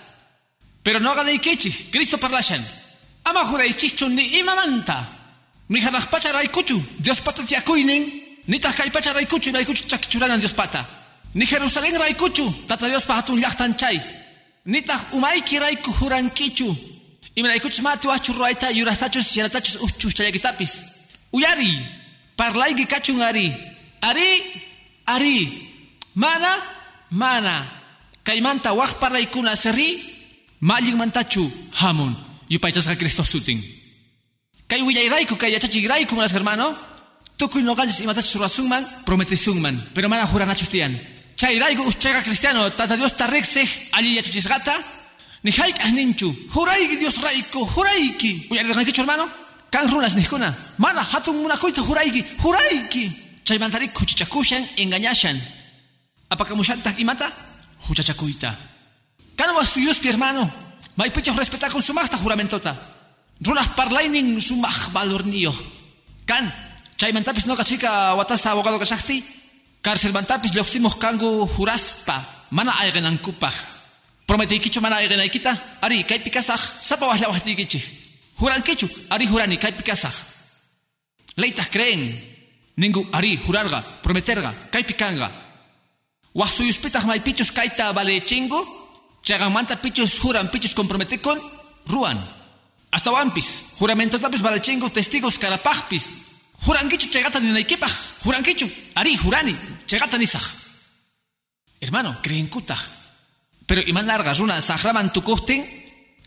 [0.82, 2.64] pero no ganaykichik Cristo parlashan.
[3.26, 4.98] Ama juraychichu ni imamanta
[5.70, 8.04] ni hanaq pacha raykuchu Dios pata tiakuynin
[8.48, 10.82] nitaq pacha raykuchu raykuchu chakichuranan Dios pata.
[11.36, 14.02] Ni Jerusalén raykuchu tata Dios pa hatun llaqtan chay.
[14.66, 16.97] Nitaq umayki rayku jurankichu
[17.38, 20.72] imaraykuchus mati wachchu ruayta yurastachus yanatachus uchchus chayakitapis
[21.32, 21.72] uyari
[22.38, 23.48] parlayki kachun ari.
[24.02, 24.30] Ari
[25.06, 25.38] ari.
[26.16, 26.52] Mana
[27.12, 27.56] mana
[28.26, 29.90] kaymanta waq parlaykuna seri
[30.62, 31.44] mallinmantachu
[31.80, 32.14] hamun.
[32.50, 33.60] Yupaychasqa Cristo sutin
[34.68, 36.76] kay willayrayku kay yachachigrayku manas hermano
[37.38, 40.94] tukuy noqanchis imatachis rurasunman prometisunman pero mana juranachu tiyan
[41.36, 44.74] chayrayku uchayqa cristiano tata Dios tarriqsij alli yachachisqata
[45.44, 46.34] Ni haik ahninchu.
[46.54, 48.48] Juraiki Dios raiko, juraiki.
[48.50, 49.30] Uyarirankichu hermano?
[49.72, 50.54] Kan runas nihkuna.
[50.78, 53.12] Mana hatun munakoita juraiki, juraiki.
[53.46, 55.38] Chaymantari kuchichakushan engañashan.
[56.30, 57.32] Apakamushantak imata?
[57.88, 58.56] Huchachakuita.
[59.36, 60.50] Kan wasuyuspi hermano.
[60.96, 62.76] Maipichos respeta con su magta juramentota.
[63.40, 65.54] Runas parlainin su mag valornio.
[66.26, 66.52] Kan,
[66.98, 69.24] chaymantapis no kachika watasta abogado kashakti.
[69.82, 72.26] Cárcel mantapis lioximos kangu juraspa.
[72.50, 73.77] Mana aygenankupaj.
[74.28, 75.58] Prometikichu mana aygenaykita.
[75.82, 77.82] Ari, kay pikasaj, sapa wahlawahtikichi.
[78.40, 80.14] Jurankichu, ari jurani, kay pikasaj.
[81.38, 82.36] Leitas creen.
[82.78, 85.32] Ningu ari, jurarga, prometerga, kay pikanga.
[86.36, 88.60] Wahsuyuspitaj maipichus kaita vale chingo.
[89.24, 91.40] Chagan manta pichus juran, pichus compromete con
[91.88, 92.20] ruan.
[92.92, 96.06] Hasta wampis, juramento tapis vale chingo, testigos carapajpis.
[96.66, 97.92] Jurankichu chegata ni naikipaj.
[98.24, 100.44] Jurankichu, ari, jurani, chegata nisaj.
[101.82, 102.80] Hermano, creen kutaj.
[103.68, 105.62] Pero iman largas runa sahraman tukuhtin,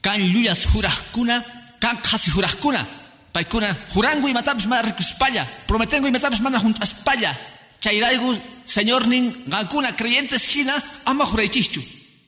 [0.04, 1.42] kan luyas juraskuna,
[1.80, 2.86] kan kasi juraskuna.
[3.32, 7.32] Paikuna, jurango y matapis mana ricuspalla, prometengo y matapis mana juntaspalla.
[7.80, 10.74] Chairaigu, señor nin, gankuna creyentes hina,
[11.06, 11.82] ama juraichichu.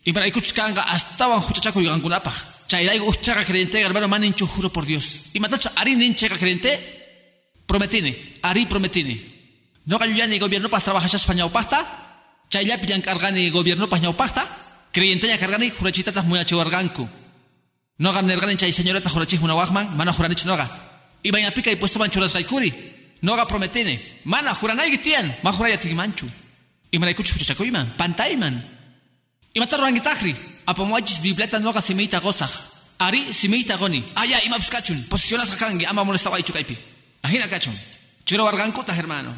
[0.04, 2.34] Y para kanga hasta juchachaco y gankunapaj.
[2.68, 5.28] Chairaigu uchaga creyente, hermano maninchu juro por Dios.
[5.34, 6.80] Y matacha ari nin creyente,
[7.66, 9.32] prometine, ari prometine.
[9.84, 11.84] No ni gobierno para trabajar España o pasta,
[12.48, 14.46] chaya pillan cargani gobierno para pasta,
[14.92, 17.08] creyente ya cargani jurachitatas muy achivarganku.
[17.98, 20.70] No hagan nergani chay señorita jurachis una wagman, mana juranich no haga.
[21.22, 22.72] Y vaya pica y puesto manchuras gaikuri.
[23.20, 24.20] No haga prometine.
[24.24, 26.28] Mana juranay gitian, ma juraya tigimanchu.
[26.90, 26.98] Y
[27.96, 28.68] pantayman.
[29.54, 30.34] Y matar rangitakri,
[30.66, 32.50] apamuachis bibleta no haga simeita gozaj.
[32.98, 34.04] Ari simeita goni.
[34.14, 36.76] Aya ima buscachun, posicionas hakangi, ama molestaba y chukaipi.
[37.22, 37.78] Ajina cachun.
[38.24, 39.34] Churo wargankutas hermano.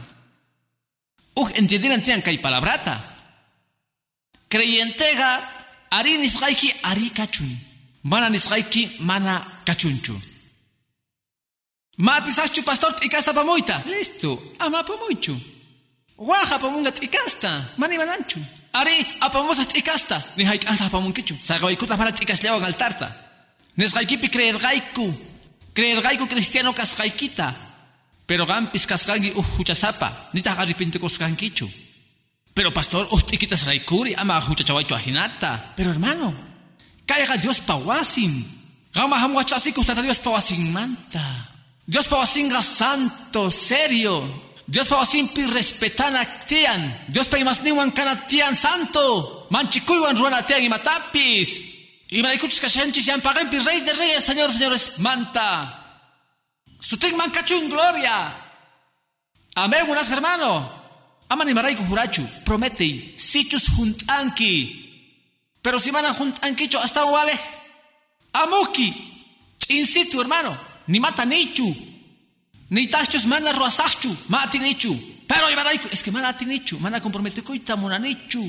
[1.35, 3.13] Uj, entiendan tian kay palabrata.
[4.55, 5.31] Creyentega,
[5.90, 7.51] ari nisgaiki ari kachun.
[8.05, 10.14] Mana nisgaiki mana kachunchu.
[11.99, 13.83] Matisachu pastor tikasta pamoita.
[13.87, 15.35] Listo, ama pamoichu.
[16.17, 17.99] Waja pamunga tikasta, mani.
[17.99, 21.35] Ari apamosa tikasta, ni haik asa pamunkichu.
[21.40, 23.11] Sagaikuta para tikas leo galtarta.
[23.77, 25.14] Nesgaikipi creer gaiku.
[25.75, 27.55] Creer gaiku cristiano kasgaikita.
[28.27, 31.69] Pero gampis kasgangi uhuchasapa, nita arrepinte kosgankichu.
[32.55, 35.75] Pero pastor, ustikitas raikuri, ama huchachawaichu ajinata.
[35.77, 36.33] Pero hermano,
[37.05, 38.45] caiga Dios pawasim.
[38.95, 41.51] Gama hamuachasiku tata Dios pawasim manta.
[41.85, 44.23] Dios pawasinga santo, serio.
[44.67, 46.81] Dios pawasim pi respetana tian.
[47.09, 49.49] Dios pa imas niwan kanatian santo.
[49.51, 51.75] Manchikuywan ruana tian imatapis.
[52.09, 55.83] Y marikuchis kashanchis yan pagampi rey de reyes, señor, señores, manta.
[56.79, 58.33] Suting mancachun gloria.
[59.57, 60.84] Amén, buenas hermano.
[61.28, 64.80] Aman y maraiku jurachu, promete, sichus juntanki.
[65.62, 67.32] Pero si mana juntankicho hasta wale.
[68.32, 68.92] Amuki,
[69.68, 70.56] insitu hermano,
[70.87, 71.74] ni mata nichu.
[72.70, 74.94] Ni tachus mana ruasachu, mati nichu.
[75.26, 78.42] Pero y maraiku, es que mana tinichu, mana comprometico y tamuna nichu.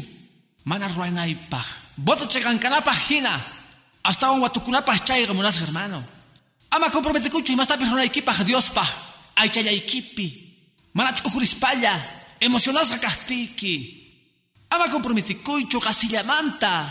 [0.65, 1.63] Mana ruanaipa.
[1.95, 3.31] Bota chegan canapa hina.
[4.03, 6.03] Hasta un watukunapa chaiga, buenas hermano.
[6.71, 8.85] Ama compromete kuchu y más tapis una equipa Dios pa.
[9.35, 10.43] Ay chaya equipi.
[10.93, 11.21] Manat
[12.35, 12.39] ukurispalla.
[12.39, 14.01] Emocionas a castiki.
[14.69, 16.89] Ama compromete kuchu casilla manta.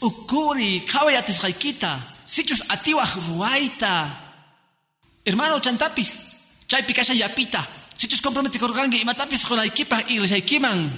[0.00, 0.80] Ukuri.
[0.86, 1.98] Kawayatis raikita.
[2.24, 4.10] Sichus atiwa ruaita.
[5.24, 6.18] Hermano chantapis.
[6.66, 7.66] Chay pikasha yapita.
[7.96, 10.90] Sichus compromete korgangi y matapis con la equipa y les equiman.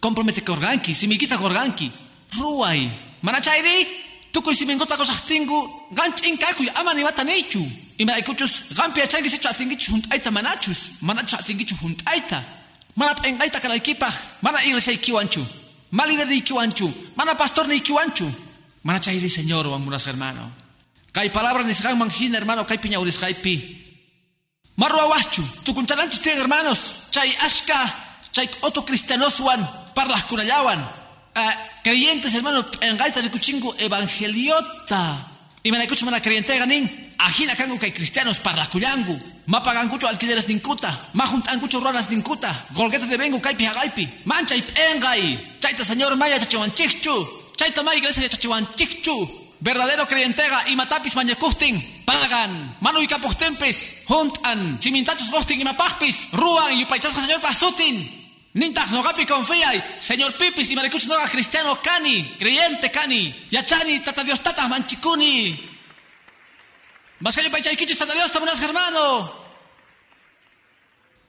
[0.00, 0.94] Compromete korganki.
[0.94, 1.90] Simikita korganki.
[2.38, 2.90] Ruai.
[3.22, 4.02] Manachairi.
[4.32, 7.60] tukuy simingota ko saktingu ganch inkakuy ama ni mata nechu
[7.98, 12.42] ima ikuchus gampi achangi sichu atingichu huntaita manachus manachu atingichu huntaita
[12.96, 14.08] mana pengaita kala ekipa
[14.42, 15.46] mana iglesia ikiwanchu
[15.90, 18.30] mana líder ni ikiwanchu mana pastor ni ikiwanchu
[18.82, 20.50] mana chairi señor o amunas hermano.
[21.12, 22.66] Kai palabra ni sigan manjina hermano.
[22.66, 23.78] Kai piña uris kai pi.
[24.76, 27.10] Marwa wachu tukunchalanchis tienen hermanos.
[27.10, 27.76] Chay ashka
[28.32, 29.60] chay otro cristianos wan
[29.94, 31.52] parlas kunayawan uh,
[31.84, 35.28] creyentes, hermano, en gaisa de cuchingo evangeliota.
[35.62, 37.14] Y me la escucho mana creyente ganin.
[37.18, 38.66] Ajina kangu kay cristianos para la
[39.42, 39.46] cuyangu.
[39.46, 41.10] Ma pagan cucho alquileres ninkuta.
[41.14, 42.66] Ma juntan cucho ruanas ninkuta.
[42.74, 44.08] Golgueta de vengo kaipi hagaipi.
[44.24, 45.58] Mancha y pengai.
[45.60, 47.12] Chaita señor maya chachiwan chichu.
[47.56, 49.40] Chaita ma iglesia de chachiwan chichu.
[49.60, 52.04] Verdadero creyentega y matapis mañecustin.
[52.04, 52.76] Pagan.
[52.80, 54.02] Manu y capostempes.
[54.06, 54.78] Juntan.
[54.80, 56.30] Simintachos gostin y mapajpis.
[56.32, 58.22] Ruan y upaichasca señor pasutin.
[58.54, 64.22] Nintak no gapi confía, señor Pipis y maricucho no cristiano cani, creyente cani, yachani, tata
[64.22, 65.71] Dios tata manchicuni.
[67.30, 69.32] Que yo paicha kichis tata Dios tamunas hermano.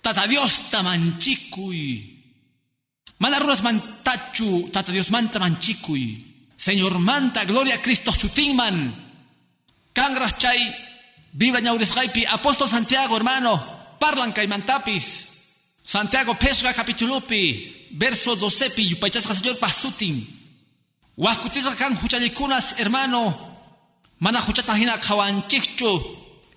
[0.01, 2.09] Tata Dios tamanchicui.
[3.19, 6.51] Mana runas mantachu, tata Dios manta manchicui.
[6.57, 8.93] Señor manta, gloria a Cristo sutinman.
[9.93, 10.75] Cangras chay,
[11.33, 13.55] vibra ñaurisgaipi, apóstol Santiago, hermano,
[13.99, 15.27] parlan mantapis.
[15.81, 20.25] Santiago Pesga capítulopi, verso 12 pi, yupaychasga señor pasutin.
[21.15, 23.52] Huascutisga kan huchalikunas, hermano,
[24.23, 26.01] mana huchata hina kawanchichu.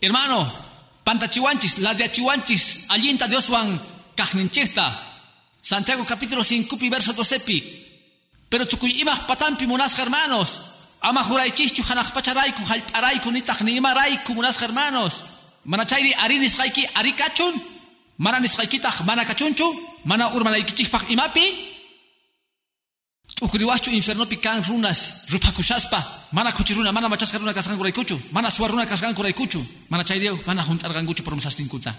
[0.00, 0.52] Hermano,
[1.04, 3.78] pantachiwanchis, la de achiwanchis, alienta Dioswan,
[4.14, 4.84] kajninchista.
[5.60, 7.56] Santiago capítulo 5 pi, verso 12 pi.
[8.48, 10.60] Pero tukuy imaj patampi munasqa hermanos.
[11.00, 15.24] Ama juraychischu hanaq pacharayku, hallp'arayku nitaq ni imarayku munasqa hermanos.
[15.64, 17.54] Mana chayri ari nisqayki ari kachun.
[18.18, 19.66] Mana nisqaykitaq mana kachunchu.
[20.04, 21.75] Mana urmanaykichikpaq imapi.
[23.36, 26.28] T'ukriwachchu infernopi kan runas rupakushaspa.
[26.32, 28.18] Mana kuchiruna, mana machasqa runa kasqanku raykuchu.
[28.32, 29.60] Mana suwa runa kasqanku raykuchu.
[29.90, 31.94] Mana chayri mana juntarqankuchu por musastinkuta.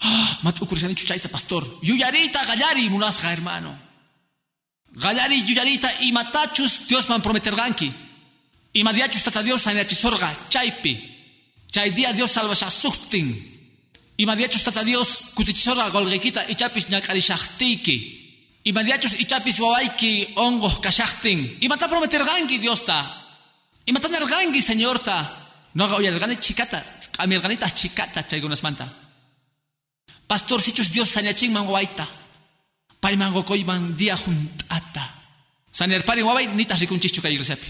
[0.00, 1.62] Ah, mat ukurisanichu chayta pastor.
[1.82, 3.76] Yuyarita gallari munasqa hermano.
[4.94, 7.92] Gallari yuyarita y matachus Dios man prometerganki.
[8.72, 10.96] Y madiachus tata Dios sorga chaipi.
[11.70, 13.28] Chay día Dios salva suktin.
[14.16, 16.86] Y madiachus tata Dios kutichisorga golgequita y chapis
[18.62, 18.66] ñakarishachtik.
[18.66, 21.58] Y madiachus y chapis wawaiki ongos kashachtin.
[21.60, 23.00] Y mata prometerganki Dios ta.
[23.84, 25.38] Y mata nerganki Señor ta.
[25.74, 26.84] No haga oyergane chicata.
[27.18, 28.88] A mi erganita chicata chaygunas manta.
[30.26, 32.08] Pastor sichus Dios sañaching man waita
[33.02, 35.04] paymango koyman dia juntata
[35.72, 37.66] sanerpari waway nita rikunchichu kay iglesiapi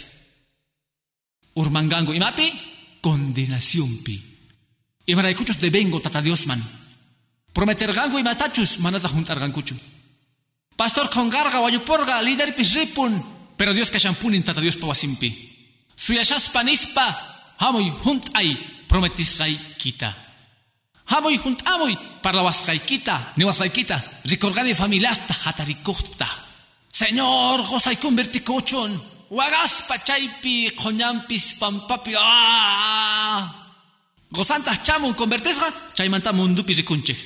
[1.57, 2.53] urmangango imapi
[3.01, 4.15] condenaciónpi
[5.09, 6.61] imaraykuchus debengo tata Diosman
[7.57, 9.75] prometergango imatachus manata juntargankuchu
[10.77, 13.13] pastor kongarga wayuporga líder ripun
[13.57, 15.31] pero Dios kashampunin tata Dios pawasimpi
[15.97, 17.07] suyashaspa nispa
[17.59, 18.57] hamoy juntay
[18.89, 20.23] prometisgay kita
[21.13, 26.27] Hamoy junt amoy para waskaykita, ni waskaykita, ricorgani familiasta hatarikusta.
[26.91, 33.73] Señor, gozay converticochon, wagaspa chaypi, coñampis pampapi, ah.
[34.31, 37.17] Gozantas chamun convertesga, chaymanta mundupi rikunche.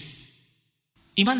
[1.16, 1.38] Iman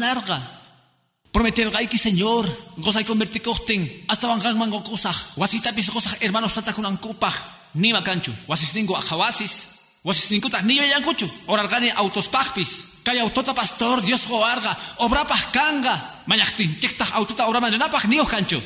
[1.37, 2.46] larga, prometergaiki señor,
[2.77, 7.35] gozay converticochten, hasta wangan mango cosaj, wasitapis cosaj hermanos tata kunan kupaj,
[7.75, 11.29] ni macanchu, wasisningo ajawasis, Wasisninkuta niyo yankuchu.
[11.46, 13.03] Orargani autospajpis.
[13.03, 14.77] Kaya autota pastor Dios goarga.
[14.99, 16.22] Obrapaj kanga.
[16.27, 18.62] Mayachtin chektaj autota obraman renapaj niyo kanchu.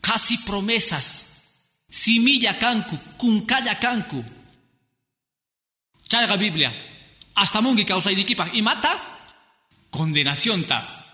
[0.00, 1.24] Casi promesas.
[1.88, 2.98] Similla kanku.
[3.18, 4.24] Kunkaya kanku.
[6.08, 6.74] Chayga Biblia.
[7.34, 8.10] Hasta mungi causa.
[8.10, 8.98] Y mata.
[9.90, 11.05] Condenación ta.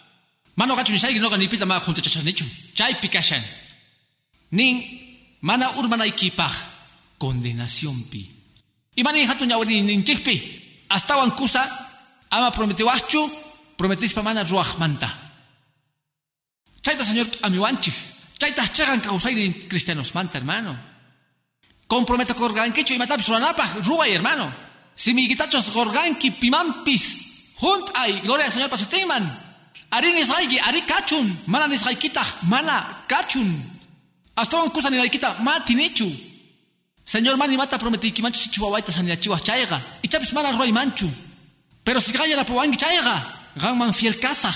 [0.57, 2.45] Mano gachu ni shay no ganipita ma junta chachanichu.
[2.75, 3.43] Chay pikashan.
[4.51, 4.85] Nin
[5.41, 6.53] mana urmana ikipaj.
[7.19, 8.31] Condenación pi.
[8.97, 10.87] Imani hatun yawari ninchikpi.
[10.91, 11.63] Hasta kusa
[12.31, 13.31] ama prometiwachu
[13.77, 15.09] prometispa mana ruach manta.
[16.83, 17.95] Chaita señor amiwanchik.
[18.39, 20.77] Chaita chagan causay cristianos manta hermano.
[21.87, 24.53] Comprometo korgankichu y matapis ruanapaj ruay hermano.
[24.95, 27.55] Si mi guitachos gorganki pimampis.
[27.57, 29.42] Junt ay, gloria al Señor pasuteman.
[29.93, 31.29] Ari nisraigi, ari kachun.
[31.47, 33.49] Mana nisraikitaj, mana kachun.
[34.37, 36.09] Hasta kusa ni laikita, ma tinichu.
[37.05, 39.81] Señor mani mata prometí que manchu si chuawaita sanila chihuas chaiga.
[40.03, 41.11] Y chapis mana roy manchu.
[41.85, 43.23] Pero si gaya la powangi chaiga.
[43.57, 44.55] Gan man fiel kasaj.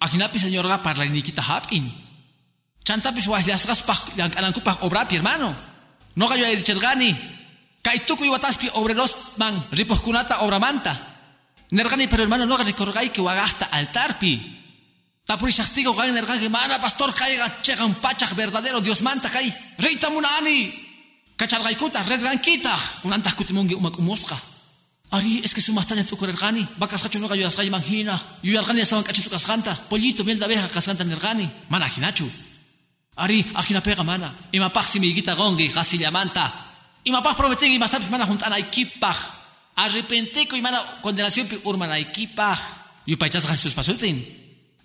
[0.00, 1.90] Ajinapi señor ga para la iniquita hapin.
[2.84, 5.54] Chantapis wahliasgas pach alankupach obrapi hermano.
[6.16, 7.16] No gayo a irchergani.
[7.82, 11.07] Kaituku y wataspi obreros man ripos kunata obramanta.
[11.70, 14.56] Nergani pero hermano no recorgai que wagasta altarpi.
[15.24, 19.52] Tapuri shaktigo gan nergani mana pastor caiga chegan pachak verdadero Dios manta kai.
[19.78, 20.72] Reita munani.
[21.36, 24.36] Kachargaikuta, redgankita, kunantas kutimungi umak umusqa.
[25.10, 29.04] Ari, es que su mastanya tu korergani, bakas hachu no ayudas gay manjina, yuyargani estaban
[29.04, 32.28] cachitu cascanta, pollito, miel de abeja cascanta nergani, mana hinachu.
[33.16, 36.52] Ari, ajina pega mana, imapaj si mi guita gongi, gasillamanta.
[37.04, 39.16] Imapaj prometí y más tarde mana juntana ikipaj.
[39.78, 42.58] Arrepenteco y mana condenación pi urmana ikipaj.
[43.06, 44.18] Yupachas Jesús pasutin.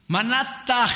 [0.07, 0.91] Manataj,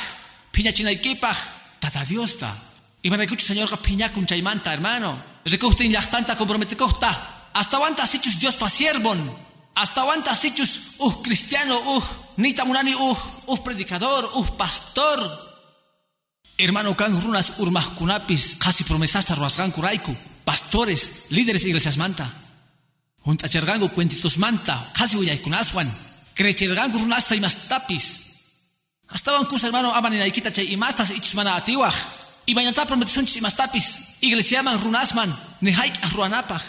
[0.52, 1.36] piñachina ikipaj,
[1.80, 2.54] tata Dios ta.
[3.02, 5.18] Y me recucho señor piñac un chaimanta, hermano.
[5.46, 7.50] Recostin tanta compromete costa.
[7.54, 9.18] Hasta aguanta sichus Dios pa siervon.
[9.74, 12.04] Hasta aguanta sichus uh cristiano, uh
[12.38, 13.18] nita munani, uh,
[13.48, 15.20] uh predicador, uh pastor.
[16.56, 20.16] Hermano kan runas urmas kunapis, casi promesasta ruasgan kuraiku.
[20.46, 22.47] Pastores, líderes iglesias manta.
[23.28, 25.92] Junta chergango cuentitos manta, casi huyay kunaswan.
[26.34, 28.22] Crechergango runasta y más tapis.
[29.10, 31.94] Hasta bancus hermano aman en aikita chay y mastas ichus mana atiwaj.
[32.46, 34.16] Y mañana prometisunchis y más tapis.
[34.22, 36.64] Iglesia man runasman, ni haik ruanapaj.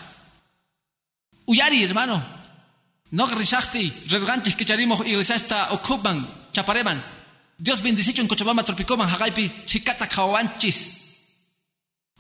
[1.47, 2.21] Uyari, hermano.
[3.13, 7.01] No rishakti, redganchis que charimo iglesia esta ocupan, chapareman.
[7.57, 10.91] Dios bendice en Cochabamba tropicoman, hagaipi, chicata kawanchis.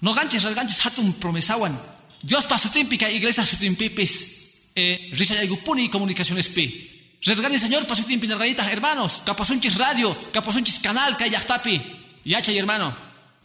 [0.00, 1.76] No ganches, ganches hatun promesawan.
[2.22, 4.38] Dios pa sutimpica iglesia sutimpipis.
[4.74, 7.18] Eh, Rishayaygupuni comunicaciones pi.
[7.22, 9.22] Resgani señor pa sutimpi hermanos.
[9.24, 11.80] Capasunchis radio, capasunchis canal kayaktapi.
[12.24, 12.94] Yacha hermano.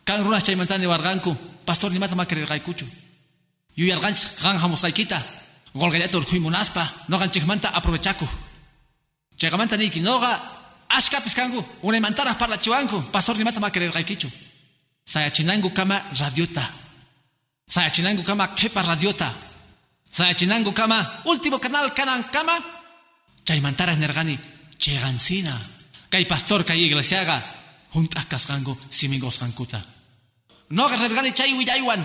[0.03, 1.35] Kan runas chaymantani warganku.
[1.65, 2.85] Pastor ni mata makere gaikuchu.
[3.75, 5.21] Yu yarganch ganjamos gaikita.
[5.73, 6.87] Golgayato urkuy munaspa.
[7.07, 8.27] No ganchik manta aprovechaku.
[9.37, 10.41] Chegamanta niki noga
[10.89, 11.63] ashkapis kangu.
[11.81, 13.11] Una mantara para chiwanku.
[13.11, 14.29] Pastor ni mata makere gaikichu.
[15.05, 16.82] Sayachinangu kama radiota.
[17.67, 19.31] Sayachinangu kama kepa radiota.
[20.11, 22.59] Sayachinangu kama último canal kanan kama.
[23.45, 24.37] Chaymantara nergani
[24.77, 25.53] chegansina.
[26.09, 27.41] Kay pastor kay iglesiaga.
[27.93, 29.81] Juntas kasgangu simingos kankuta.
[30.69, 32.03] No nergani chay willaywan.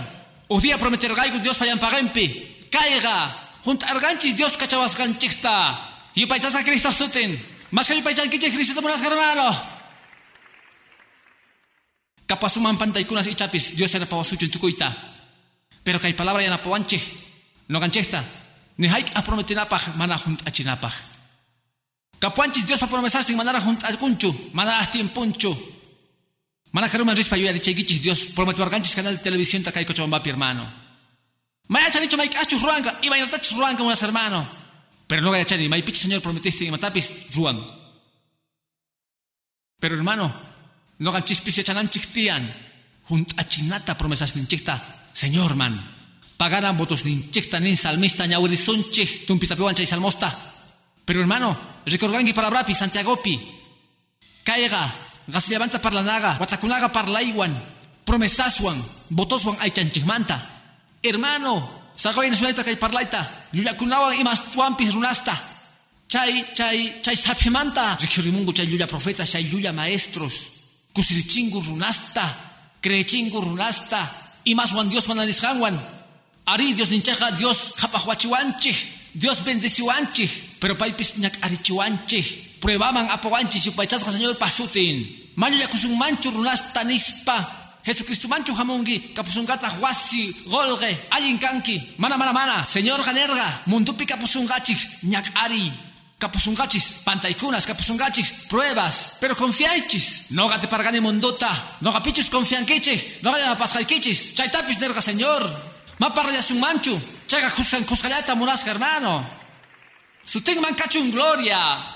[0.49, 2.67] Udia prometer gaigu Dios payan pagempi.
[2.71, 3.49] Caiga.
[3.65, 5.89] Junt arganchis Dios cachawas ganchichta.
[6.15, 7.37] Y paichasa Cristo sutin.
[7.71, 9.77] Más que paichas kiche Cristo monas hermano.
[12.27, 15.18] Kapasuman pantaikunas ichapis Dios era pawasucho en tukuita.
[15.89, 17.01] Pero hay palabra ya napawanche.
[17.69, 18.23] No ganchesta.
[18.77, 20.93] Ni haik a prometinapaj mana junt achinapaj.
[22.21, 24.29] Kapuanchis Dios pa promesastin manara junt alcunchu.
[24.53, 25.49] Manara tiempunchu.
[26.73, 30.69] Mana karuman rispa yo yarichegichis Dios prometuarganchis canal de televisión ta kaiko chombapi hermano.
[31.69, 32.93] Maya chanicho maik achus ruanga.
[33.01, 34.47] Iba inatachus ruanga unas hermano.
[35.07, 35.71] Pero no gaya chani.
[35.71, 37.65] Mai pitch señor prometiste y matapis ruang.
[39.81, 40.31] Pero hermano,
[40.99, 42.45] no ganchispis chanan chichtian.
[43.09, 44.98] Junt achinata promesas ninchikta.
[45.19, 45.75] Señor man.
[46.39, 49.27] Pagaran votos ninchikta nin salmista ñaurizunchi.
[49.27, 50.31] Tumpitapiwancha y salmosta.
[51.05, 53.35] Pero hermano, recorgangi palabrapi Santiagopi.
[54.45, 54.95] Caiga.
[55.27, 56.39] Gas levanta parlanaga.
[56.39, 57.51] Watakunaga parlaiwan.
[58.05, 58.79] Promesaswan.
[59.11, 60.39] Votoswan aichanchikmanta.
[61.03, 61.69] Hermano.
[61.97, 63.19] Sagoy nasunayta kay parlaita.
[63.53, 65.35] Lulakunawan imas tuampis runasta.
[66.07, 67.99] Chay, chay, chay sapimanta.
[68.01, 70.35] Rikyurimungu chay yuya profeta, chay yuya maestros.
[70.95, 72.23] Kusirichingu runasta.
[72.81, 74.28] Creechingu runasta.
[74.45, 75.79] Imas wan Dios mananishanwan.
[76.47, 78.75] Ari Dios ninchaja Dios japahuachiwanchi.
[79.15, 80.29] Dios bendeciwanchi.
[80.61, 82.23] Pero paipis ñak arichiwanchi.
[82.61, 85.07] Pruebaman apawanchi supaichasca Señor pasutin.
[85.37, 87.55] Mayo yakusun manchu runasta nispa.
[87.85, 95.01] Jesucristo manchu hamungi, kapusungata huasi, golge, alin kanki, mana mana mana, Señor ganerga, mundupi kapusungachis,
[95.05, 95.73] ñak ari,
[96.19, 101.49] kapusungachis, pantaikunas, kapusungachis, pruebas, pero confiaichis, no gate pargani mundota,
[101.81, 105.43] no gapichus confianquiche, no gaya pasjaiquichis, chaitapis nerga Señor,
[105.99, 109.25] ma parraya sun manchu, chaga kuskan kuskayata munasca hermano,
[110.25, 111.95] suting mancachun gloria,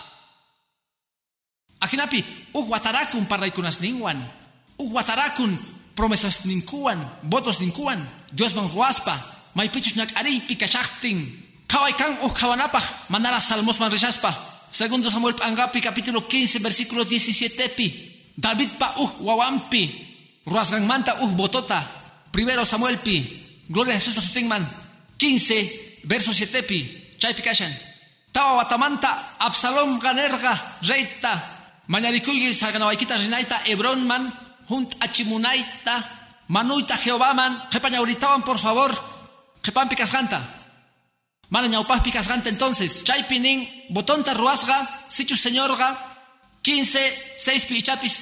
[1.82, 4.22] Akinapi, uh watarakun parraikunas ningwan,
[4.78, 5.58] uh watarakun
[5.96, 7.98] promesas ninkuan, votos ninkuan,
[8.30, 9.18] Dios man huaspa,
[9.56, 9.98] may pichus
[11.72, 14.32] nak ari pikachachting, kawai kan uh kawanapaj, manara salmos man rechaspa,
[14.70, 17.88] segundo Samuel Pangapi capítulo 15 versículo 17 pi,
[18.36, 19.88] David pa uh wawampi,
[20.46, 21.80] ruasgan manta uh botota,
[22.30, 23.24] primero Samuel pi,
[23.68, 24.62] gloria a Jesús pasutingman,
[25.16, 27.72] 15 verso 7 pi, chay pikashan,
[28.32, 34.32] tawa watamanta Absalom ganerga, reita, Mañarikuigi saganawaikita rinaita Hebron man,
[34.70, 36.00] junt achimunaita,
[36.48, 37.58] manuita Jehová man,
[38.46, 38.94] por favor,
[39.60, 40.61] jepan picasganta.
[41.52, 45.92] Mana ñaupaz picasganta entonces, chaipinin, botonta ruasga, sichu señorga,
[46.62, 46.98] 15,
[47.36, 48.14] 6 pichapis,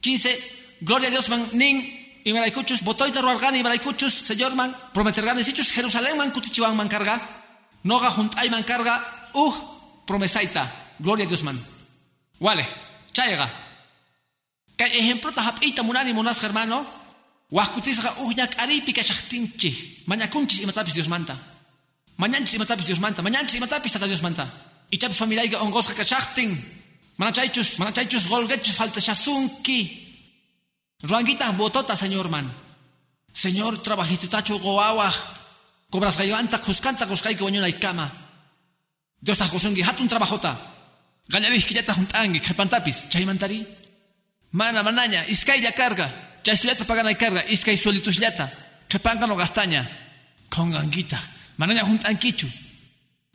[0.00, 1.78] 15, gloria a Dios man, nin,
[2.24, 7.22] y maraikuchus, botoita ruargani, maraikuchus, señor man, prometergani, sichus Jerusalén man, kutichiwan man carga,
[7.84, 8.98] noga junt ay man carga,
[9.34, 9.54] uh,
[10.04, 10.66] promesaita,
[10.98, 11.56] gloria a Dios man.
[12.40, 12.66] Wale,
[13.12, 13.48] chayga.
[14.76, 16.84] Kay ejemplo ta hapita munani munas hermano.
[17.48, 20.02] Wahkutisga uhnyak aripi kashachtinchi.
[20.06, 21.38] Mañakunchis imatapis Dios manta.
[22.16, 23.22] Mañanchis imatapis Dios manta.
[23.22, 24.48] Mañanchis imatapis tata Dios manta.
[24.90, 26.50] Ichapis familiaiga ongosga kachachtin.
[27.16, 29.78] Manachaychus, manachaychus golgechus faltashasunki.
[31.02, 32.52] Ruanguita botota, señor man.
[33.32, 35.12] Señor, trabajiste tacho goawah.
[35.90, 38.10] Cobras gayanta, kuskanta, kuskay que y cama.
[39.20, 40.58] Dios ajosungi, hatun trabajota.
[41.28, 41.40] Ya
[41.82, 43.66] te juntangi, que pantapis, chaymantari.
[44.52, 46.40] Mana manaña, iskay ya carga.
[46.42, 48.52] Chay suyata pagana y carga, iskay suelitus yata.
[48.88, 49.82] Que pangan o gastaña.
[51.56, 51.76] Con ganguita.
[51.82, 52.48] Manaña juntanquichu.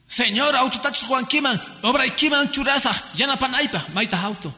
[0.07, 4.53] Señor, autotachus Juanquiman, obra ikiman churasaj, yana panaipa, maita auto.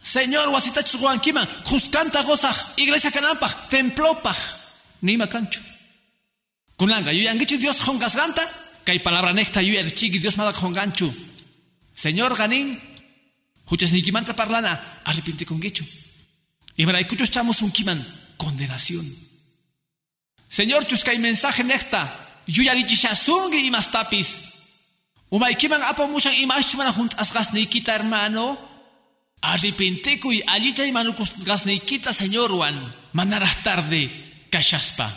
[0.00, 4.36] Señor, wasitachus Juanquiman, juskanta gozaj, iglesia canampaj, templopaj,
[5.00, 5.60] nima cancho.
[6.76, 8.42] Kunanga, yo yangichu Dios jongasganta,
[8.86, 11.12] hay palabra necta, yo chigi Dios mada jonganchu.
[11.92, 12.80] Señor Ganín,
[13.66, 15.84] huchas nikimanta parlana, arrepinte con guecho.
[16.76, 17.98] Y maraicuchos chamos un kiman,
[18.36, 19.04] condenación.
[20.48, 24.40] Señor, chuscay mensaje necta, yuya lichichasungi y más tapis.
[25.30, 28.58] Umaikiman apa musang imashman junt asgas nikita hermano.
[29.42, 32.78] Arrepinte y alichay manukus gas nikita señor Juan.
[33.12, 34.10] Manaras tarde,
[34.50, 35.10] kashaspa.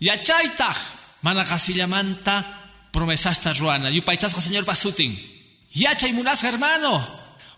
[0.00, 0.76] Yachaytaj,
[1.22, 2.44] mana casillamanta
[2.92, 3.90] promesasta ruana.
[3.90, 5.14] Yupaychasqa señor pasutin.
[5.72, 7.06] Yachay munas hermano.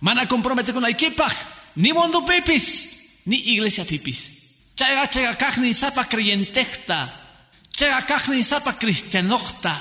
[0.00, 1.32] Mana compromete con equipaj.
[1.76, 3.22] Ni mundo pipis.
[3.24, 4.32] Ni iglesia pipis.
[4.74, 7.21] Chayga chayga kajni sapa creyentejta.
[7.82, 9.74] Chayga kajni sapa cristianojta.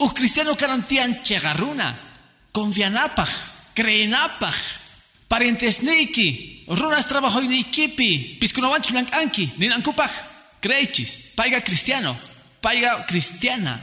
[0.00, 1.94] Uh cristiano karantian chegarruna.
[2.50, 3.28] Confianapaj.
[3.72, 4.56] Creenapaj.
[5.28, 6.64] Parientes niki.
[6.66, 8.36] Runas trabajo ni kipi.
[8.40, 9.52] Piskunawanchu anki.
[9.58, 10.10] Ninankupaj.
[10.60, 11.18] Creichis.
[11.36, 12.16] Paiga cristiano.
[12.60, 13.78] Paiga cristiana.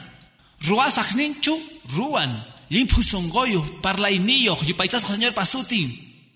[0.68, 1.57] Ruasaj ninchu.
[1.95, 2.43] Ruan.
[2.70, 3.61] Limpu songoyo.
[3.82, 4.57] Parlainiyo.
[4.68, 5.88] Yupaitas señor pasutin.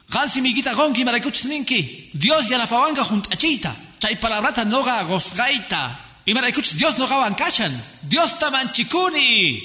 [0.09, 2.09] Gansi miguita gonki marakuchis ninki.
[2.13, 3.75] Dios ya la pawanga juntachita.
[3.99, 6.06] Chay palabrata noga gosgaita.
[6.27, 7.71] Y marakuchis Dios no gawan kashan.
[8.01, 9.63] Dios tamanchikuni.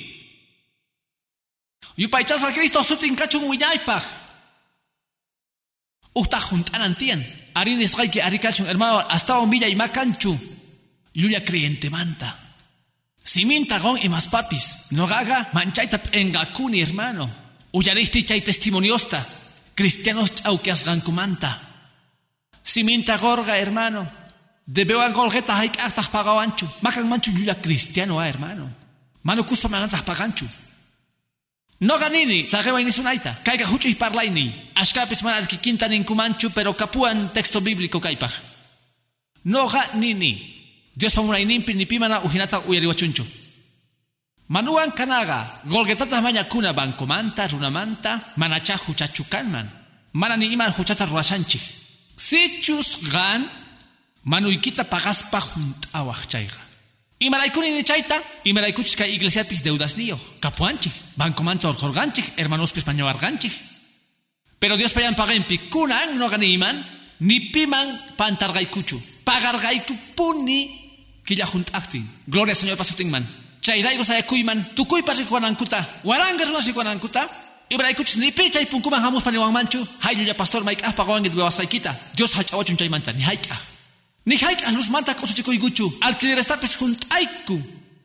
[1.97, 4.05] Yupaitas a Cristo sutin kachun wiñaypaj.
[6.15, 7.21] Uta juntanan tian.
[7.55, 7.83] Arin
[8.23, 10.39] arikachun hermano hasta un villa y macanchu.
[11.13, 12.39] Yuya creyente manta.
[13.25, 14.87] Siminta gon y más papis.
[14.91, 17.29] No gaga manchaita engakuni hermano.
[17.73, 19.27] Uyaristi chay testimoniosta.
[19.75, 21.61] Cristianos chauqueas gankumanta.
[22.63, 24.22] Siminta gorga hermano.
[24.67, 26.67] Debeo an golgeta haik artas pagao anchu.
[26.83, 28.71] Makan manchu yuya cristiano ah hermano.
[29.23, 30.47] Mano cuspa manatas paganchu.
[31.81, 33.41] No ganini, sageba inisunaita.
[33.43, 34.55] Caiga hucho y parlaini.
[34.77, 38.33] Ashkapis manal que quinta ninkumanchu, pero capuan texto bíblico caipaj.
[39.45, 40.53] No ganini.
[40.95, 43.27] Dios pamuna inimpi ni pimana ujinata uyariwachunchu.
[44.49, 49.69] Manuan kanaga, golgetata maña kuna bankomanta, runamanta, manacha huchachukanman.
[50.13, 51.61] Mana ni iman huchata ruashanchi.
[52.17, 53.49] Sichus gan,
[54.25, 56.61] manuikita pagaspa juntawach chaiga.
[57.19, 60.19] Y malaikuni ni chaita, y malaikuchis ka iglesia pis deudas niyo.
[60.41, 63.49] Capuanchi, bancomanto organchi, hermanos pis pañawarganchi.
[64.59, 66.85] Pero Dios payan pagempi, kunan no ganiman,
[67.21, 69.01] ni piman pantargaikuchu.
[69.25, 72.03] Pagargaiku puni, killa juntakti.
[72.27, 73.25] Gloria Señor pasutingman.
[73.61, 75.15] Chairaigo sa kuiman, tukuy pa
[75.57, 77.29] kuta, warangar na kuta.
[77.71, 81.97] Ibraikuch ni picha y punkuman hamus paniwang manchu, hayu ya pastor maik ah pagawang idwewasaykita.
[82.15, 83.72] Dios hachawachun chay mancha, ni haik ah.
[84.25, 87.61] Ni haik luz manta kosu chiko iguchu, alquiler estapis juntaiku.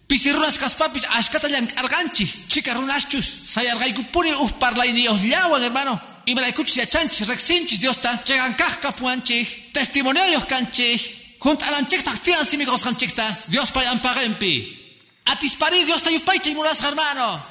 [0.07, 5.99] Pisirunas kaspapis ashkata yang arganchi, chica runachus, sayargaiku puri uf parlay ni ohlawan hermano.
[6.25, 10.97] Ibraikuch ya chanchi, rexinchis Dios ta, chegan kahka puanchi, testimonio kanchi,
[11.39, 14.77] junt alanchik taktian simigos kanchikta, Dios payan pagempi.
[15.25, 17.43] Atispari Dios te yupaichi muras hermano.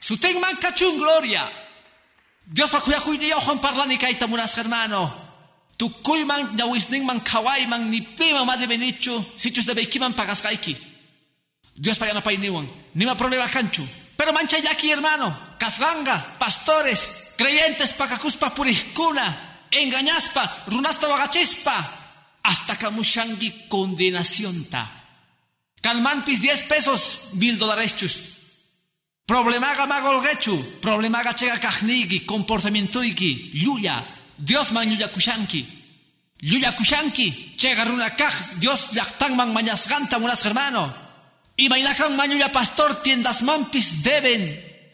[0.00, 0.56] Suten man
[0.98, 1.42] gloria.
[2.46, 5.25] Dios pa kuya kuy niyo Juan kaita muras hermano.
[5.76, 9.24] Tu kuy man nyawisning man kawai man ni pima ma de benicho.
[9.36, 10.76] Sichus de beiki man pagas kaiki.
[11.74, 12.66] Dios pa yana pa iniwan.
[12.94, 13.82] Ni ma problema kanchu.
[14.16, 15.36] Pero mancha yaki hermano.
[15.58, 19.36] Kasganga, pastores, creyentes pa kakuspa purihkuna.
[19.70, 21.74] Engañaspa, runasta wagachispa.
[22.42, 24.90] Hasta kamushangi condenación ta.
[25.82, 28.14] Calmanpis 10 pesos, mil dólares chus.
[29.26, 34.02] Problemaga magolgechu, problemaga chega kahnigi, comportamientoiki, yuya,
[34.38, 35.66] Dios man yuya kushanki.
[36.40, 40.92] Yuya kushanki, chega runa kaj, Dios yaktang man mañasganta munas hermano.
[41.56, 44.42] Y bailakan man pastor tiendas mampis deben,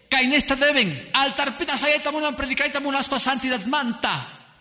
[0.09, 4.15] kainesta deben, altar pita sayeta munan predicaita munas pa santidad manta.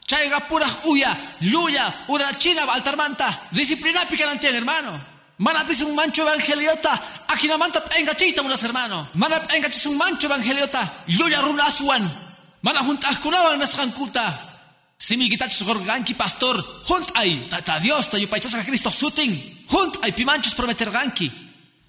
[0.08, 5.00] Chaiga pura uya, luya, una china altar manta, disciplina picanantien hermano.
[5.38, 7.02] Mana dice un mancho evangeliota.
[7.28, 9.10] Aquí no manta engachita unas hermano.
[9.16, 11.04] Mana engachis un mancho evangeliota.
[11.08, 12.04] Luya run aswan.
[12.62, 13.74] Mana juntas kunawan nas
[15.02, 15.08] kankuta.
[15.08, 16.84] Simi gitachis gorganki pastor.
[16.88, 17.48] Junt ay.
[17.50, 19.32] Tata Dios ta yupaichas a Cristo sutin.
[19.68, 21.32] Junt ay pimanchos prometer ganki.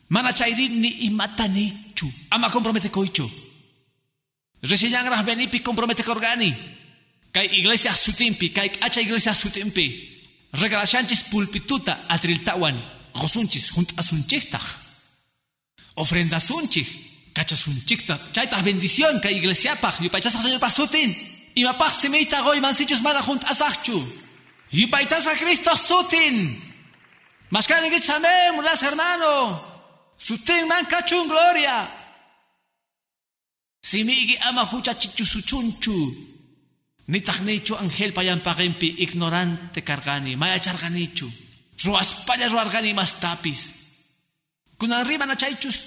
[0.09, 2.11] Mana chairin ni imata nichu.
[2.31, 3.31] Ama compromete koicho.
[4.63, 6.55] Recién ras benipi compromete korgani.
[7.33, 8.51] Kai iglesia sutimpi.
[8.51, 10.09] Kai acha iglesia sutimpi.
[10.53, 13.01] Regalashanchis pulpituta atriltawan.
[13.15, 14.63] gosunchis junt asunchiktaj.
[15.95, 16.89] Ofrenda sunchik,
[17.35, 21.32] cachasunchikta, chaita bendición ka iglesia paj, yupachasa señor pasutin.
[21.55, 23.96] Y mapaj semeita goy mansichus mara junt asachchu.
[24.72, 26.61] Yupachasa Cristo sutin.
[27.50, 29.61] Mascani que chame, mulas hermano.
[30.16, 31.90] Sutin man cachun gloria.
[33.82, 36.16] Simigi ama hucha chichu suchunchu.
[37.09, 41.30] Nitagnichu angel payan pagempi ignorante cargani, maya charganichu.
[41.84, 43.74] ruaspalla ruargani mas tapis.
[44.78, 45.78] Kunan riba na chaychus.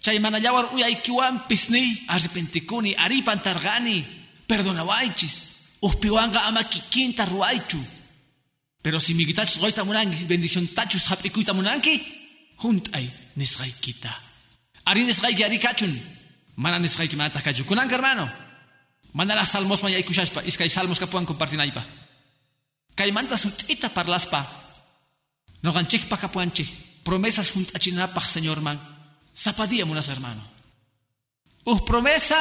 [0.00, 4.04] Chay manayawar uyaykiwan pisni arrepentikuni aripan targani.
[4.46, 5.48] Perdonawaichis.
[5.80, 7.78] Uspiwanga ama kikinta ruaichu.
[8.82, 12.00] Pero si mi gitachus goita munangi bendición tachus hapikuita munangi.
[12.62, 14.12] Huntay nisgay kita.
[14.84, 15.92] Ari nisgay ari kachun.
[16.56, 17.66] Mana nisgay ki manata kachun.
[17.66, 18.28] Kunan hermano.
[19.12, 20.42] Mana las salmos maya ikushaspa.
[20.44, 21.84] Iskay salmos kapuan compartinaipa.
[22.94, 24.44] Kay manta sutita parlaspa.
[25.62, 26.64] No ganchik pakapuanchi.
[27.04, 28.80] Promesas junto a chinapaj, Señor man.
[29.36, 30.40] Zapadía, munas hermano.
[31.64, 32.36] Uh, promesa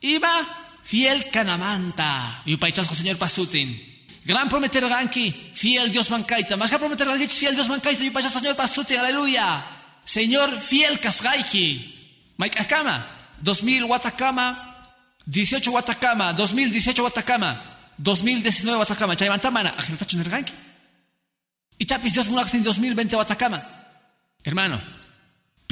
[0.00, 2.42] iba fiel canamanta.
[2.44, 3.90] Y paichasca, Señor Pasutin.
[4.24, 6.56] Gran prometer ganki, fiel Dios mancaita.
[6.56, 8.04] Más que prometer ganki, fiel Dios mancaita.
[8.04, 8.98] Y paichasca, Señor Pasutin.
[8.98, 9.64] Aleluya.
[10.04, 12.34] Señor fiel kasgaiki.
[12.36, 13.06] Mike Akama.
[13.42, 14.86] 2000 Watakama.
[15.26, 16.32] 18 Watakama.
[16.34, 17.62] 2018 Watakama.
[17.98, 19.16] 2019 Watakama.
[19.16, 19.74] Chaymantamana.
[19.78, 20.52] Ajirtacho nerganki.
[21.78, 23.62] Y chapis Dios mulaktin 2020 Watakama.
[24.44, 25.01] Hermano.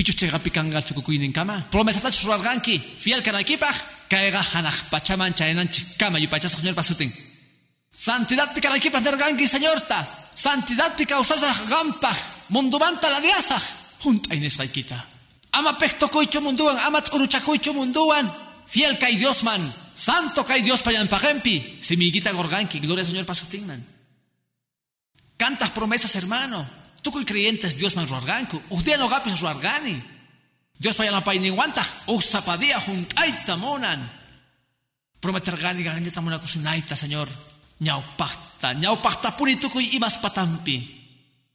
[0.00, 1.60] Pichu chega pikangal chukukuinin kama.
[1.70, 2.80] Promesa tacho suarganki.
[2.80, 3.76] Fiel kanakipaj.
[4.08, 6.18] Kaega hanaj pachaman chayananchi kama.
[6.18, 7.12] Y pachas señor pasutin.
[7.92, 10.00] Santidad pikanakipaj nerganki señor ta.
[10.34, 12.16] Santidad pikausasaj gampaj.
[12.48, 13.62] Mundumanta la diasaj.
[14.00, 15.04] Junta Inés Raikita.
[15.52, 16.78] Ama pecto coicho munduan.
[16.78, 18.24] Ama uruchacoicho munduan.
[18.66, 19.60] Fiel kai Dios man.
[19.94, 21.76] Santo kai Dios payan pagempi.
[21.82, 22.80] Simiguita gorganki.
[22.80, 23.84] Gloria Señor pasutin man.
[25.36, 26.79] Cantas promesas, hermano.
[27.02, 28.60] Que creyentes Dios man ruarganku.
[28.70, 30.00] Usted no gapis ruargani.
[30.78, 31.84] Dios payan la paini guanta.
[32.06, 34.00] Usapadía juntaita monan.
[35.20, 37.28] Prometer gani gani tamuna kusunaita, Señor.
[37.80, 38.72] Nyau pachta.
[38.74, 40.98] Nyau pachta puni tukuy imas patampi.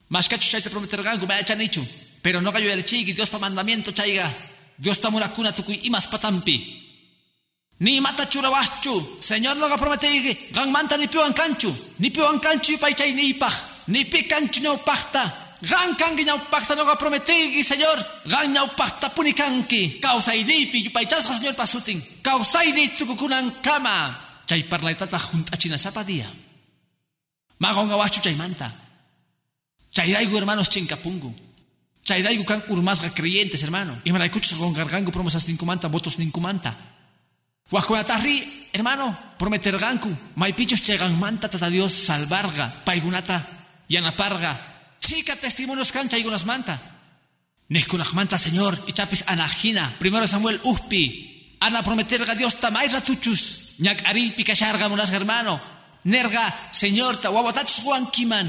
[0.08, 1.84] Mas cacho chay se prometer gangu vaya chanichu.
[2.22, 4.30] Pero no cayó el chigi, Dios pa mandamiento chaiga.
[4.76, 6.82] Dios tamura kuna tukuy imas patampi.
[7.78, 9.18] Ni mata churawachu.
[9.20, 10.50] Señor no ga promete.
[10.52, 11.74] Gang manta ni piwan canchu.
[11.98, 13.38] Ni piwan canchu y pay chay ni.
[13.88, 15.22] Ni pi canchu nyau pachta.
[15.62, 17.98] Gan kangi nyau pachta no ga promete igi, Señor.
[18.26, 19.98] Gan nyau pachta puni kanki.
[20.00, 22.02] Causa y ni pi yupay chasga, Señor pasutin.
[22.22, 24.42] Causa y ni tukukunan kama.
[24.46, 26.30] Chay parlaitata junta china zapadía.
[27.58, 28.72] Magon gawachu chay manta.
[29.90, 31.34] Chayraigu hermanos chincapungu.
[32.04, 33.98] Chayraigu kan urmasga creyentes hermano.
[34.04, 36.76] Y maraicuchos con gargangu promesas nincumanta, votos nincumanta.
[37.70, 40.08] Huacuatarri, hermano, prometer ganku.
[40.36, 42.84] Maipichos chegan manta tata Dios salvarga.
[42.84, 43.44] Paigunata,
[43.88, 44.58] yanaparga.
[45.00, 46.80] Chica testimonios cancha y unas manta.
[47.68, 49.94] Neskunaj manta, Señor, y chapis anajina.
[49.98, 51.56] Primero Samuel Uspi.
[51.60, 53.74] Ana prometerga Dios tamay ratuchus.
[53.78, 55.60] Ñak ari pikasharga munas hermano.
[56.04, 58.46] Nerga, Señor, ta wawatachus Juan Kiman.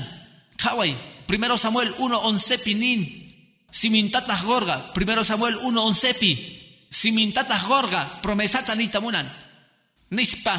[0.58, 3.28] Kawai, primero Samuel 1, 11 pinin.
[3.72, 6.88] Simintatas gorga, primero Samuel 1, 11 pi.
[6.90, 9.28] Simintatas gorga, promesata nitamunan.
[10.10, 10.54] Nispa,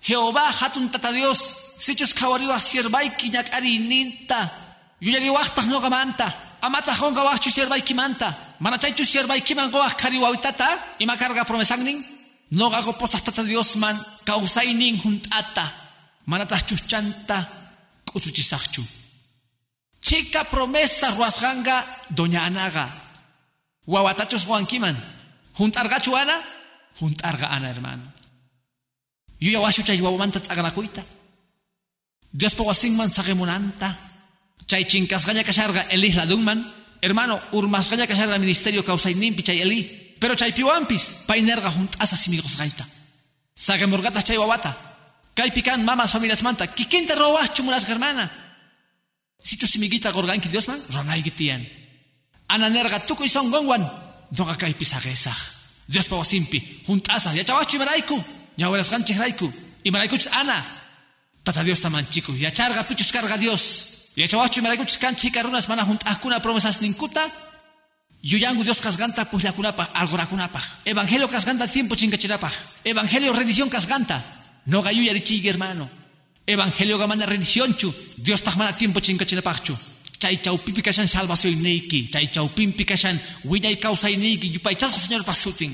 [0.00, 1.54] Jehová hatun tata Dios.
[1.78, 4.50] Sichus kawariwa sierbaiki ñak ari ninta.
[5.00, 6.26] Yuyari wachtas no gamanta.
[6.60, 8.34] Amata honga wachu sierbaiki manta.
[8.60, 10.66] Manachaichu sierbaiki man goach kari wawitata.
[10.98, 12.04] Ima carga promesagnin.
[12.50, 13.96] No gago postas tata Dios man.
[14.24, 15.64] Kausainin juntata.
[16.26, 17.46] Manatas chuchanta.
[18.12, 18.82] Kutuchisakchu.
[20.00, 22.88] Chica promesa ruasganga doña Anaga.
[23.86, 24.96] Guawatachos Juanquiman.
[25.56, 26.42] Juntargachu Ana.
[26.98, 28.02] Juntarga Ana, hermano.
[29.38, 31.04] Yo ya washu chay guawamanta taganakuita.
[32.32, 33.96] Dios po wasingman sagemunanta.
[34.66, 36.74] Chay chincasgaña kasharga el isla dunman.
[37.00, 40.16] Hermano, urmasgaña kasharga ministerio kausainimpi chay eli.
[40.18, 41.24] Pero chay piwampis.
[41.26, 42.86] Painerga juntasa simigos gaita.
[43.54, 44.76] Sagemurgata chay wawata.
[45.34, 46.66] Kay pican mamas familias manta.
[46.66, 48.30] Kikinte robachu mulas hermana.
[49.38, 51.64] Si tu simigita gorganki Dios man, ronay gitian.
[52.48, 53.86] Ananerga tuko ison gongwan,
[54.30, 55.32] doga kay pisagesa.
[55.86, 58.22] Dios pa wasimpi, juntasa, ya chawachu maraiku,
[58.56, 59.52] ya waras ganchi raiku,
[59.84, 60.77] y maraiku ana.
[61.48, 64.10] Tata Dios taman chico, ya charga pichus carga Dios.
[64.14, 67.24] Ya chawachu maraiku canchi karunas mana juntakuna promesas ninkuta.
[68.20, 70.60] Yuyangu Dios kasganta pues la kunapa, algora kunapa.
[70.84, 72.50] Evangelio kasganta tiempo chingachirapa.
[72.84, 74.22] Evangelio religión kasganta.
[74.66, 75.88] No gayuya richi hermano.
[76.46, 77.94] Evangelio gamana rendición chu.
[78.18, 79.74] Dios tajmana tiempo chincachinapachchu.
[80.18, 82.10] Chay chaupipi kashan salvación neiki.
[82.10, 84.52] Chay chaupimpi kashan wiñay causa neiki.
[84.52, 85.72] Yupay chasga señor pasutin.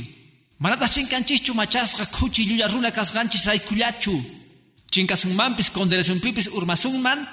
[0.61, 4.43] Manata chincanchichu machasga kuchi yuya runa kasganchis raikullachu.
[4.95, 7.26] Chinkasun mampis konderasun pipis urmasun man.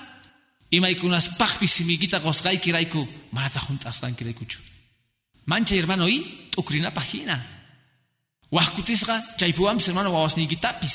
[0.71, 3.07] Imaikunas pajpis simigita gosgaiki raiku.
[3.31, 4.59] Manata juntas ganki raikuchu.
[5.45, 6.25] Mancha hermano y
[6.57, 7.37] ukrina pagina.
[8.51, 10.93] Wahkutisga chaypuams hermano wawasnikitapis.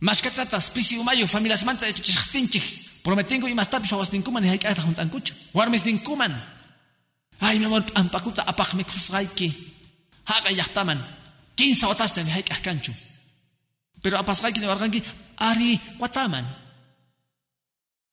[0.00, 2.64] Mashkatatas pisi umayo familias manta de chichtinchik.
[3.02, 5.34] Prometengo y más tapis awas ninkuman y haikata juntankucho.
[5.52, 6.32] Warmis ninkuman.
[7.38, 9.52] Ay, mi amor, ampakuta apak me krusgaiki.
[10.24, 11.04] Haka yahtaman.
[11.54, 12.92] Quinza watasta ni haik ahkanchu.
[14.06, 15.02] Pero apasgaiki ni warganki,
[15.42, 16.46] ari wataman.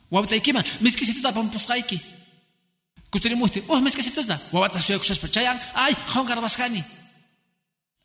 [0.09, 2.01] Wabtaikiman, miskisitata pampusgaiki.
[3.11, 4.39] Kutiri musti, oh miskisitata.
[4.51, 6.83] Wabata suya kusas percayan, ay, hongar basgani.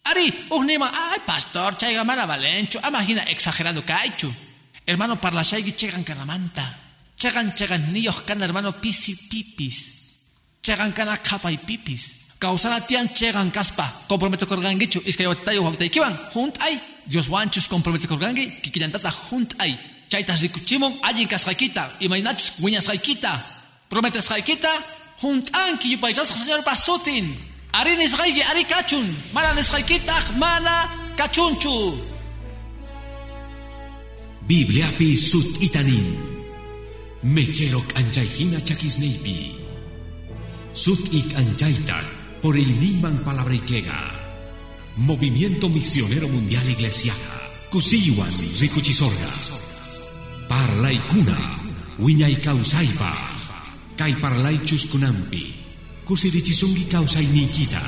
[0.04, 4.30] Ari, uhnima, ay, pastor, chayga mana valencho, imagina exagerando caichu.
[4.84, 6.68] Hermano, para la shaygi chegan canamanta.
[7.16, 9.76] Chegan, chegan, niños can hermano pisi pipis.
[10.62, 12.36] Chegan cana capa y pipis.
[12.38, 14.04] Causana tian chegan caspa.
[14.06, 15.72] Comprometo corgangichu, es que yo te digo,
[17.08, 17.16] te kiwan, junt ay.
[17.16, 19.78] Dios wanchus comprometo corgangi, kikilantata junt ay.
[20.08, 23.44] Chaitas rikuchimon, allin casraquita, imaginachus, guiñas raikita.
[23.88, 24.68] Prometes kita,
[25.20, 27.36] juntan ki yupayjas Señor pasutin.
[27.72, 32.00] Arinis raigi ari kachun, malanes kita mana kachunchu.
[34.46, 36.16] Biblia pi sut itanin.
[37.22, 39.54] Mecherok anjaihina chakisneipi.
[40.72, 42.00] Sut ik anjaita
[42.40, 44.17] por el niman palabrikega.
[44.98, 47.14] Movimiento Misionero Mundial Iglesiaja.
[47.70, 48.30] Kusiwan
[48.60, 49.30] Rikuchisorga.
[50.48, 51.38] Parlay kuna.
[51.98, 53.14] Wiñay kausaipa.
[53.96, 55.54] Kay parlay chuskunampi.
[56.04, 57.80] Kusirichisungi kausay nikita.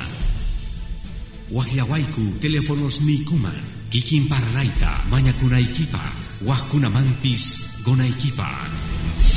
[1.51, 3.59] Wahyawaiku teléfonos nikuman.
[3.89, 5.99] Kikin parlayta mañakunaykipa.
[6.47, 7.43] Wajkunamanpis
[7.83, 8.47] gonaykipa.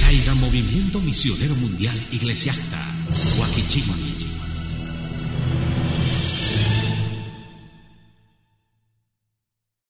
[0.01, 2.79] Caiga Movimiento Misionero Mundial Iglesiasta.